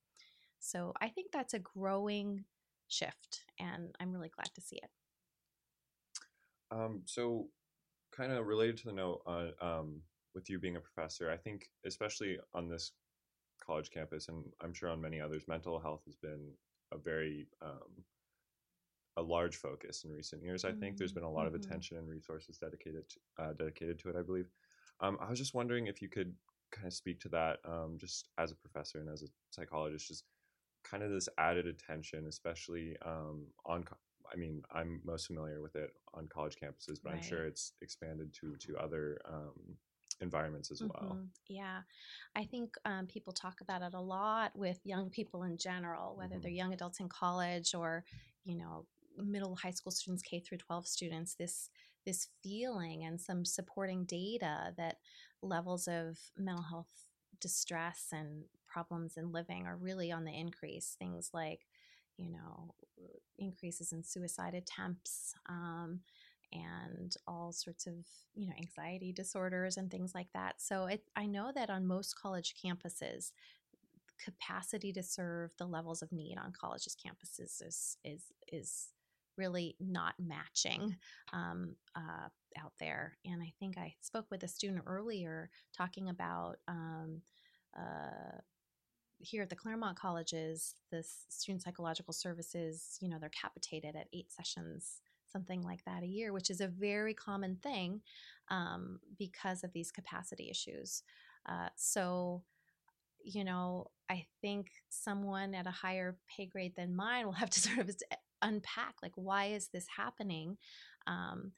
So 0.59 0.93
i 1.01 1.09
think 1.09 1.31
that's 1.31 1.53
a 1.53 1.59
growing 1.59 2.45
shift 2.87 3.41
and 3.59 3.93
i'm 3.99 4.13
really 4.13 4.29
glad 4.29 4.49
to 4.55 4.61
see 4.61 4.77
it. 4.77 4.89
Um, 6.71 7.01
so, 7.05 7.47
kind 8.15 8.31
of 8.31 8.47
related 8.47 8.77
to 8.77 8.85
the 8.87 8.93
note 8.93 9.21
on 9.25 9.51
um, 9.61 10.01
with 10.33 10.49
you 10.49 10.59
being 10.59 10.75
a 10.75 10.79
professor, 10.81 11.29
I 11.29 11.37
think 11.37 11.69
especially 11.85 12.37
on 12.53 12.69
this 12.69 12.91
college 13.65 13.89
campus, 13.91 14.27
and 14.29 14.45
I'm 14.61 14.73
sure 14.73 14.89
on 14.89 15.01
many 15.01 15.19
others, 15.21 15.47
mental 15.47 15.79
health 15.79 16.03
has 16.05 16.15
been 16.15 16.53
a 16.91 16.97
very 16.97 17.47
um, 17.61 18.05
a 19.17 19.21
large 19.21 19.55
focus 19.55 20.03
in 20.03 20.11
recent 20.11 20.43
years. 20.43 20.65
I 20.65 20.73
think 20.73 20.97
there's 20.97 21.13
been 21.13 21.23
a 21.23 21.31
lot 21.31 21.47
of 21.47 21.53
mhm. 21.53 21.55
attention 21.55 21.97
and 21.97 22.07
resources 22.07 22.57
dedicated 22.57 23.05
to, 23.09 23.43
uh, 23.43 23.53
dedicated 23.53 23.99
to 23.99 24.09
it. 24.09 24.15
I 24.15 24.21
believe. 24.21 24.49
Um, 24.99 25.17
I 25.21 25.29
was 25.29 25.39
just 25.39 25.53
wondering 25.53 25.87
if 25.87 26.01
you 26.01 26.09
could 26.09 26.35
kind 26.71 26.87
of 26.87 26.93
speak 26.93 27.19
to 27.21 27.29
that, 27.29 27.59
um, 27.65 27.97
just 27.97 28.29
as 28.37 28.51
a 28.51 28.55
professor 28.55 28.99
and 28.99 29.09
as 29.09 29.23
a 29.23 29.27
psychologist, 29.51 30.07
just 30.07 30.25
kind 30.83 31.03
of 31.03 31.11
this 31.11 31.29
added 31.37 31.67
attention, 31.67 32.27
especially 32.27 32.97
um, 33.05 33.47
on. 33.65 33.83
co- 33.83 33.97
I 34.31 34.37
mean, 34.37 34.63
I'm 34.71 35.01
most 35.05 35.27
familiar 35.27 35.61
with 35.61 35.75
it 35.75 35.91
on 36.13 36.27
college 36.27 36.57
campuses, 36.61 36.97
but 37.03 37.13
I'm 37.13 37.21
sure 37.21 37.45
it's 37.45 37.73
expanded 37.81 38.33
to 38.41 38.55
to 38.57 38.77
other 38.77 39.19
um, 39.31 39.77
environments 40.21 40.71
as 40.71 40.83
well. 40.83 41.21
Mhm. 41.21 41.31
Yeah, 41.47 41.83
I 42.35 42.45
think 42.45 42.75
um, 42.83 43.07
people 43.07 43.31
talk 43.33 43.61
about 43.61 43.81
it 43.81 43.93
a 43.93 44.01
lot 44.01 44.55
with 44.57 44.85
young 44.85 45.09
people 45.09 45.43
in 45.43 45.57
general, 45.57 46.15
whether 46.17 46.37
Mhm. 46.37 46.41
they're 46.41 46.51
young 46.51 46.73
adults 46.73 46.99
in 46.99 47.07
college 47.07 47.73
or, 47.73 48.03
you 48.43 48.55
know, 48.55 48.87
middle 49.17 49.55
high 49.55 49.71
school 49.71 49.91
students, 49.93 50.21
K 50.21 50.39
through 50.41 50.57
12 50.57 50.85
students. 50.87 51.35
This 51.35 51.69
this 52.05 52.27
feeling 52.43 53.03
and 53.03 53.19
some 53.21 53.45
supporting 53.45 54.05
data 54.05 54.73
that 54.77 54.97
levels 55.41 55.87
of 55.87 56.19
mental 56.37 56.63
health 56.65 57.07
distress 57.39 58.09
and 58.11 58.45
problems 58.67 59.17
in 59.17 59.31
living 59.31 59.65
are 59.65 59.77
really 59.77 60.11
on 60.11 60.25
the 60.25 60.33
increase. 60.37 60.95
Things 60.95 61.31
like, 61.33 61.67
you 62.17 62.29
know, 62.29 62.75
increases 63.37 63.91
in 63.91 64.03
suicide 64.03 64.53
attempts. 64.53 65.33
Um, 65.47 66.01
and 66.51 67.15
all 67.27 67.51
sorts 67.51 67.87
of 67.87 67.93
you 68.33 68.47
know 68.47 68.53
anxiety 68.57 69.11
disorders 69.11 69.77
and 69.77 69.91
things 69.91 70.13
like 70.13 70.27
that. 70.33 70.55
So 70.61 70.85
it, 70.85 71.03
i 71.15 71.25
know 71.25 71.51
that 71.53 71.69
on 71.69 71.85
most 71.85 72.19
college 72.19 72.55
campuses 72.63 73.31
capacity 74.23 74.93
to 74.93 75.03
serve 75.03 75.51
the 75.57 75.65
levels 75.65 76.01
of 76.01 76.11
need 76.11 76.37
on 76.37 76.53
colleges 76.53 76.95
campuses 76.95 77.61
is 77.65 77.97
is 78.03 78.23
is 78.51 78.87
really 79.37 79.75
not 79.81 80.13
matching 80.17 80.95
um, 81.33 81.75
uh, 81.95 82.29
out 82.57 82.73
there. 82.79 83.17
And 83.25 83.41
i 83.41 83.53
think 83.59 83.77
i 83.77 83.93
spoke 84.01 84.27
with 84.31 84.43
a 84.43 84.47
student 84.47 84.83
earlier 84.85 85.49
talking 85.75 86.09
about 86.09 86.57
um, 86.67 87.21
uh, 87.77 88.39
here 89.19 89.41
at 89.41 89.49
the 89.49 89.55
Claremont 89.55 89.97
colleges, 89.97 90.75
the 90.91 91.03
student 91.29 91.63
psychological 91.63 92.13
services, 92.13 92.97
you 93.01 93.09
know, 93.09 93.17
they're 93.19 93.29
capitated 93.29 93.95
at 93.95 94.07
eight 94.13 94.31
sessions, 94.31 95.01
something 95.27 95.61
like 95.61 95.83
that 95.85 96.03
a 96.03 96.07
year, 96.07 96.33
which 96.33 96.49
is 96.49 96.61
a 96.61 96.67
very 96.67 97.13
common 97.13 97.57
thing 97.57 98.01
um, 98.49 98.99
because 99.17 99.63
of 99.63 99.73
these 99.73 99.91
capacity 99.91 100.49
issues. 100.49 101.03
Uh, 101.47 101.69
so, 101.75 102.43
you 103.23 103.43
know, 103.43 103.87
I 104.09 104.25
think 104.41 104.67
someone 104.89 105.53
at 105.55 105.67
a 105.67 105.71
higher 105.71 106.17
pay 106.27 106.45
grade 106.45 106.75
than 106.75 106.95
mine 106.95 107.25
will 107.25 107.33
have 107.33 107.49
to 107.51 107.59
sort 107.61 107.79
of 107.79 107.95
unpack, 108.41 108.95
like, 109.01 109.13
why 109.15 109.45
is 109.45 109.69
this 109.69 109.87
happening? 109.95 110.57
Um, 111.07 111.51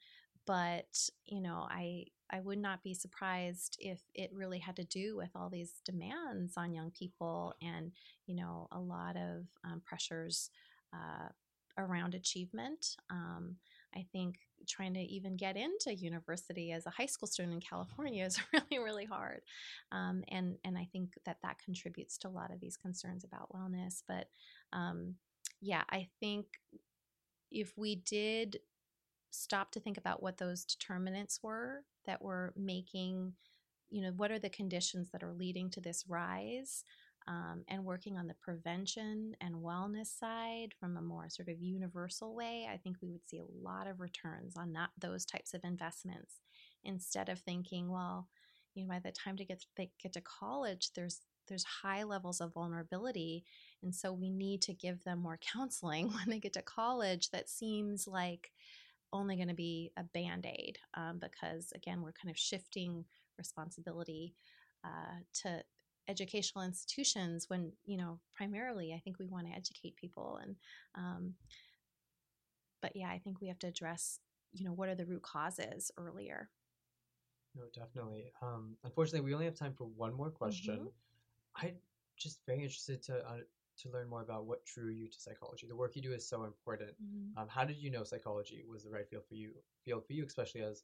but 0.46 1.10
you 1.26 1.42
know, 1.42 1.68
I 1.70 2.06
I 2.32 2.40
would 2.40 2.58
not 2.58 2.84
be 2.84 2.94
surprised 2.94 3.78
if 3.80 4.02
it 4.16 4.32
really 4.34 4.60
had 4.60 4.78
to 4.78 4.84
do 4.84 5.16
with 5.16 5.30
all 5.36 5.50
these 5.50 5.82
demands 5.86 6.54
on 6.58 6.74
young 6.74 6.92
people 6.92 7.54
and 7.62 7.92
you 8.26 8.36
know 8.36 8.68
a 8.72 8.80
lot 8.80 9.16
of 9.18 9.46
um, 9.64 9.82
pressures 9.86 10.50
uh, 10.94 11.28
around 11.78 12.16
achievement. 12.16 12.96
Um, 13.10 13.56
I 13.96 14.06
think 14.12 14.40
trying 14.68 14.94
to 14.96 15.02
even 15.02 15.38
get 15.38 15.56
into 15.56 15.96
university 15.96 16.72
as 16.72 16.86
a 16.86 16.92
high 16.92 17.06
school 17.06 17.28
student 17.28 17.54
in 17.54 17.62
California 17.62 18.26
is 18.26 18.40
really 18.54 18.84
really 18.84 19.06
hard, 19.06 19.42
um, 19.92 20.24
and 20.30 20.58
and 20.64 20.78
I 20.78 20.88
think 20.92 21.12
that 21.26 21.38
that 21.44 21.60
contributes 21.64 22.18
to 22.20 22.28
a 22.28 22.30
lot 22.30 22.54
of 22.54 22.60
these 22.60 22.78
concerns 22.78 23.24
about 23.24 23.52
wellness. 23.52 24.04
But 24.08 24.28
um, 24.74 25.16
yeah, 25.62 25.84
I 25.90 26.08
think 26.20 26.46
if 27.52 27.74
we 27.78 27.96
did 27.96 28.60
stop 29.32 29.72
to 29.72 29.80
think 29.80 29.98
about 29.98 30.22
what 30.22 30.38
those 30.38 30.66
determinants 30.66 31.40
were 31.44 31.84
that 32.06 32.22
were 32.22 32.54
making, 32.56 33.34
you 33.90 34.02
know, 34.02 34.12
what 34.16 34.32
are 34.32 34.40
the 34.40 34.50
conditions 34.50 35.10
that 35.12 35.24
are 35.24 35.34
leading 35.34 35.70
to 35.72 35.82
this 35.82 36.06
rise, 36.08 36.84
um, 37.28 37.64
and 37.68 37.84
working 37.84 38.18
on 38.18 38.28
the 38.28 38.36
prevention 38.42 39.36
and 39.42 39.56
wellness 39.56 40.18
side 40.18 40.74
from 40.80 40.98
a 40.98 41.02
more 41.02 41.30
sort 41.30 41.50
of 41.50 41.60
universal 41.60 42.36
way, 42.36 42.68
I 42.72 42.78
think 42.78 42.98
we 43.02 43.10
would 43.10 43.28
see 43.28 43.40
a 43.40 43.68
lot 43.68 43.88
of 43.88 44.00
returns 44.00 44.56
on 44.58 44.74
that 44.74 44.90
those 45.00 45.26
types 45.26 45.54
of 45.54 45.62
investments. 45.64 46.40
Instead 46.84 47.30
of 47.30 47.40
thinking, 47.40 47.90
well, 47.90 48.28
you 48.76 48.84
know, 48.84 48.90
by 48.90 49.00
the 49.00 49.12
time 49.12 49.36
to 49.38 49.46
get 49.46 49.66
they 49.76 49.90
get 50.02 50.14
to 50.14 50.22
college, 50.22 50.92
there's 50.96 51.22
there's 51.48 51.64
high 51.64 52.04
levels 52.04 52.42
of 52.42 52.54
vulnerability 52.54 53.46
and 53.82 53.96
so 53.96 54.12
we 54.12 54.30
need 54.30 54.62
to 54.62 54.74
give 54.74 55.02
them 55.06 55.20
more 55.20 55.40
counseling 55.54 56.08
when 56.12 56.30
they 56.30 56.40
get 56.40 56.54
to 56.54 56.62
college 56.62 57.30
that 57.32 57.50
seems 57.50 58.08
like 58.08 58.52
only 59.14 59.36
going 59.36 59.48
to 59.48 59.54
be 59.54 59.92
a 59.98 60.04
band 60.04 60.46
aid 60.46 60.78
um, 60.96 61.20
because, 61.20 61.72
again, 61.76 62.02
we're 62.02 62.12
kind 62.12 62.30
of 62.30 62.38
shifting 62.38 63.06
responsibility 63.38 64.36
uh, 64.84 65.20
to 65.34 65.64
educational 66.08 66.64
institutions 66.64 67.50
when, 67.50 67.72
you 67.86 67.98
know, 67.98 68.20
primarily 68.34 68.94
I 68.94 69.00
think 69.00 69.20
we 69.20 69.28
want 69.28 69.48
to 69.48 69.54
educate 69.54 69.96
people. 69.96 70.40
And, 70.42 70.56
um, 70.96 71.34
but 72.82 72.96
yeah, 72.96 73.10
I 73.10 73.20
think 73.20 73.42
we 73.42 73.48
have 73.48 73.60
to 73.60 73.68
address, 73.68 74.20
you 74.54 74.66
know, 74.66 74.74
what 74.74 74.90
are 74.90 74.96
the 74.96 75.06
root 75.06 75.24
causes 75.24 75.92
earlier. 75.98 76.50
No, 77.56 77.64
definitely. 77.74 78.32
Um, 78.42 78.78
unfortunately, 78.84 79.22
we 79.26 79.34
only 79.34 79.46
have 79.46 79.56
time 79.56 79.74
for 79.74 79.86
one 79.86 80.14
more 80.14 80.30
question. 80.30 80.78
Mhm. 80.78 80.92
I'm 81.56 81.82
just 82.16 82.46
very 82.46 82.62
interested 82.64 83.02
to 83.04 83.28
uh, 83.28 83.40
to 83.78 83.90
learn 83.90 84.08
more 84.08 84.22
about 84.22 84.46
what 84.46 84.66
drew 84.66 84.90
you 84.90 85.08
to 85.08 85.20
psychology. 85.20 85.68
The 85.68 85.76
work 85.76 85.96
you 85.96 86.02
do 86.02 86.14
is 86.14 86.28
so 86.28 86.44
important. 86.46 86.96
Um, 87.36 87.48
how 87.48 87.64
did 87.64 87.78
you 87.78 87.92
know 87.92 88.04
psychology 88.04 88.64
was 88.68 88.84
the 88.84 88.90
right 88.90 89.08
field 89.08 89.26
for 89.28 89.36
you? 89.36 89.54
Field 89.86 90.06
for 90.06 90.14
you, 90.14 90.26
especially 90.26 90.62
as 90.62 90.84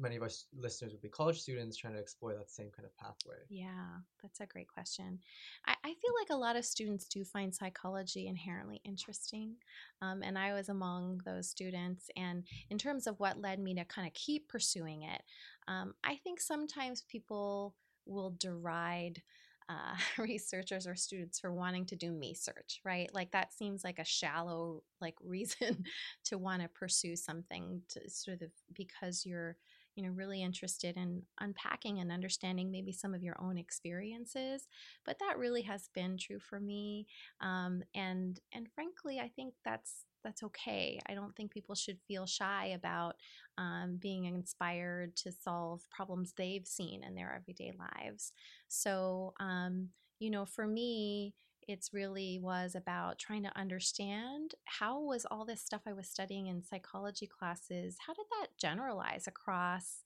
many 0.00 0.16
of 0.16 0.22
our 0.22 0.30
listeners 0.56 0.92
would 0.92 1.02
be 1.02 1.08
college 1.08 1.40
students 1.40 1.76
trying 1.76 1.92
to 1.92 2.00
explore 2.00 2.34
that 2.34 2.50
same 2.50 2.70
kind 2.74 2.86
of 2.86 2.96
pathway. 2.96 3.36
Yeah, 3.48 3.98
that's 4.22 4.40
a 4.40 4.46
great 4.46 4.68
question. 4.68 5.20
I, 5.66 5.74
I 5.84 5.88
feel 5.88 6.12
like 6.20 6.30
a 6.30 6.36
lot 6.36 6.56
of 6.56 6.64
students 6.64 7.06
do 7.06 7.24
find 7.24 7.54
psychology 7.54 8.26
inherently 8.26 8.80
interesting. 8.84 9.56
Um, 10.00 10.22
and 10.22 10.38
I 10.38 10.54
was 10.54 10.68
among 10.68 11.20
those 11.24 11.48
students. 11.48 12.08
And 12.16 12.44
in 12.70 12.78
terms 12.78 13.06
of 13.06 13.20
what 13.20 13.40
led 13.40 13.60
me 13.60 13.74
to 13.74 13.84
kind 13.84 14.08
of 14.08 14.14
keep 14.14 14.48
pursuing 14.48 15.02
it, 15.02 15.22
um, 15.68 15.94
I 16.02 16.16
think 16.16 16.40
sometimes 16.40 17.02
people 17.02 17.74
will 18.06 18.34
deride. 18.38 19.22
Uh, 19.68 19.94
researchers 20.18 20.84
or 20.84 20.96
students 20.96 21.38
for 21.38 21.52
wanting 21.52 21.86
to 21.86 21.94
do 21.94 22.10
me 22.10 22.34
search 22.34 22.80
right 22.84 23.08
like 23.14 23.30
that 23.30 23.52
seems 23.52 23.84
like 23.84 24.00
a 24.00 24.04
shallow 24.04 24.82
like 25.00 25.14
reason 25.22 25.84
to 26.24 26.36
want 26.36 26.60
to 26.60 26.66
pursue 26.66 27.14
something 27.14 27.80
to 27.88 28.00
sort 28.10 28.42
of 28.42 28.50
because 28.74 29.24
you're 29.24 29.56
you 29.94 30.02
know 30.02 30.10
really 30.10 30.42
interested 30.42 30.96
in 30.96 31.22
unpacking 31.40 31.98
and 31.98 32.12
understanding 32.12 32.70
maybe 32.70 32.92
some 32.92 33.14
of 33.14 33.22
your 33.22 33.36
own 33.40 33.58
experiences 33.58 34.68
but 35.04 35.18
that 35.18 35.38
really 35.38 35.62
has 35.62 35.88
been 35.94 36.16
true 36.16 36.38
for 36.38 36.60
me 36.60 37.06
um, 37.40 37.82
and 37.94 38.40
and 38.52 38.68
frankly 38.74 39.18
i 39.18 39.28
think 39.28 39.54
that's 39.64 40.04
that's 40.22 40.42
okay. 40.42 41.00
I 41.08 41.14
don't 41.14 41.34
think 41.34 41.50
people 41.50 41.74
should 41.74 41.98
feel 42.06 42.26
shy 42.26 42.72
about 42.74 43.16
um, 43.58 43.98
being 43.98 44.26
inspired 44.26 45.16
to 45.16 45.32
solve 45.32 45.80
problems 45.90 46.34
they've 46.36 46.66
seen 46.66 47.02
in 47.04 47.14
their 47.14 47.34
everyday 47.34 47.72
lives. 47.78 48.32
So 48.68 49.32
um, 49.40 49.88
you 50.18 50.30
know 50.30 50.44
for 50.44 50.66
me 50.66 51.34
it's 51.70 51.94
really 51.94 52.38
was 52.42 52.74
about 52.74 53.18
trying 53.18 53.42
to 53.44 53.58
understand 53.58 54.54
how 54.64 55.00
was 55.00 55.24
all 55.30 55.44
this 55.44 55.62
stuff 55.62 55.82
i 55.86 55.92
was 55.92 56.08
studying 56.08 56.46
in 56.46 56.62
psychology 56.62 57.26
classes 57.26 57.96
how 58.06 58.12
did 58.12 58.26
that 58.30 58.48
generalize 58.58 59.26
across 59.26 60.04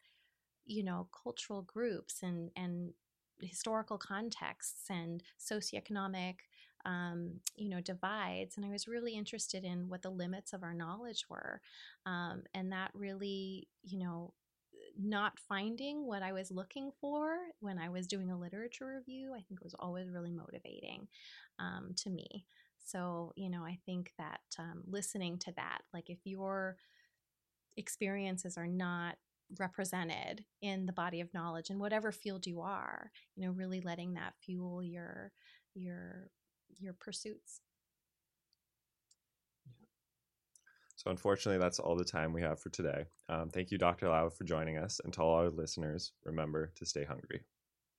you 0.66 0.82
know 0.82 1.08
cultural 1.22 1.62
groups 1.62 2.22
and 2.22 2.50
and 2.56 2.92
historical 3.40 3.98
contexts 3.98 4.84
and 4.90 5.22
socioeconomic 5.40 6.34
um, 6.86 7.40
you 7.56 7.70
know 7.70 7.80
divides 7.80 8.56
and 8.56 8.66
i 8.66 8.68
was 8.68 8.86
really 8.86 9.14
interested 9.14 9.64
in 9.64 9.88
what 9.88 10.02
the 10.02 10.10
limits 10.10 10.52
of 10.52 10.62
our 10.62 10.74
knowledge 10.74 11.24
were 11.30 11.60
um, 12.04 12.42
and 12.54 12.72
that 12.72 12.90
really 12.94 13.66
you 13.82 13.98
know 13.98 14.32
not 15.00 15.38
finding 15.48 16.06
what 16.06 16.22
i 16.22 16.32
was 16.32 16.50
looking 16.50 16.90
for 17.00 17.36
when 17.60 17.78
i 17.78 17.88
was 17.88 18.06
doing 18.06 18.30
a 18.30 18.38
literature 18.38 18.94
review 18.96 19.32
i 19.34 19.42
think 19.42 19.62
was 19.62 19.74
always 19.78 20.10
really 20.10 20.32
motivating 20.32 21.06
um, 21.58 21.90
to 21.96 22.10
me. 22.10 22.44
So 22.84 23.32
you 23.36 23.48
know 23.50 23.64
i 23.64 23.78
think 23.86 24.12
that 24.18 24.40
um, 24.58 24.82
listening 24.86 25.38
to 25.38 25.52
that 25.52 25.78
like 25.92 26.10
if 26.10 26.18
your 26.24 26.76
experiences 27.76 28.56
are 28.56 28.66
not 28.66 29.16
represented 29.58 30.44
in 30.62 30.86
the 30.86 30.92
body 30.92 31.20
of 31.20 31.32
knowledge 31.34 31.70
in 31.70 31.78
whatever 31.78 32.10
field 32.10 32.46
you 32.46 32.60
are 32.60 33.10
you 33.36 33.44
know 33.46 33.52
really 33.52 33.80
letting 33.80 34.14
that 34.14 34.32
fuel 34.40 34.82
your 34.82 35.32
your 35.74 36.30
your 36.78 36.94
pursuits 36.94 37.60
So, 41.04 41.10
unfortunately, 41.10 41.58
that's 41.60 41.78
all 41.78 41.96
the 41.96 42.04
time 42.04 42.32
we 42.32 42.42
have 42.42 42.58
for 42.60 42.70
today. 42.70 43.04
Um, 43.28 43.50
thank 43.50 43.70
you, 43.70 43.78
Dr. 43.78 44.08
Lau, 44.08 44.28
for 44.30 44.44
joining 44.44 44.78
us. 44.78 45.00
And 45.04 45.12
to 45.14 45.22
all 45.22 45.34
our 45.36 45.50
listeners, 45.50 46.12
remember 46.24 46.72
to 46.76 46.86
stay 46.86 47.04
hungry. 47.04 47.44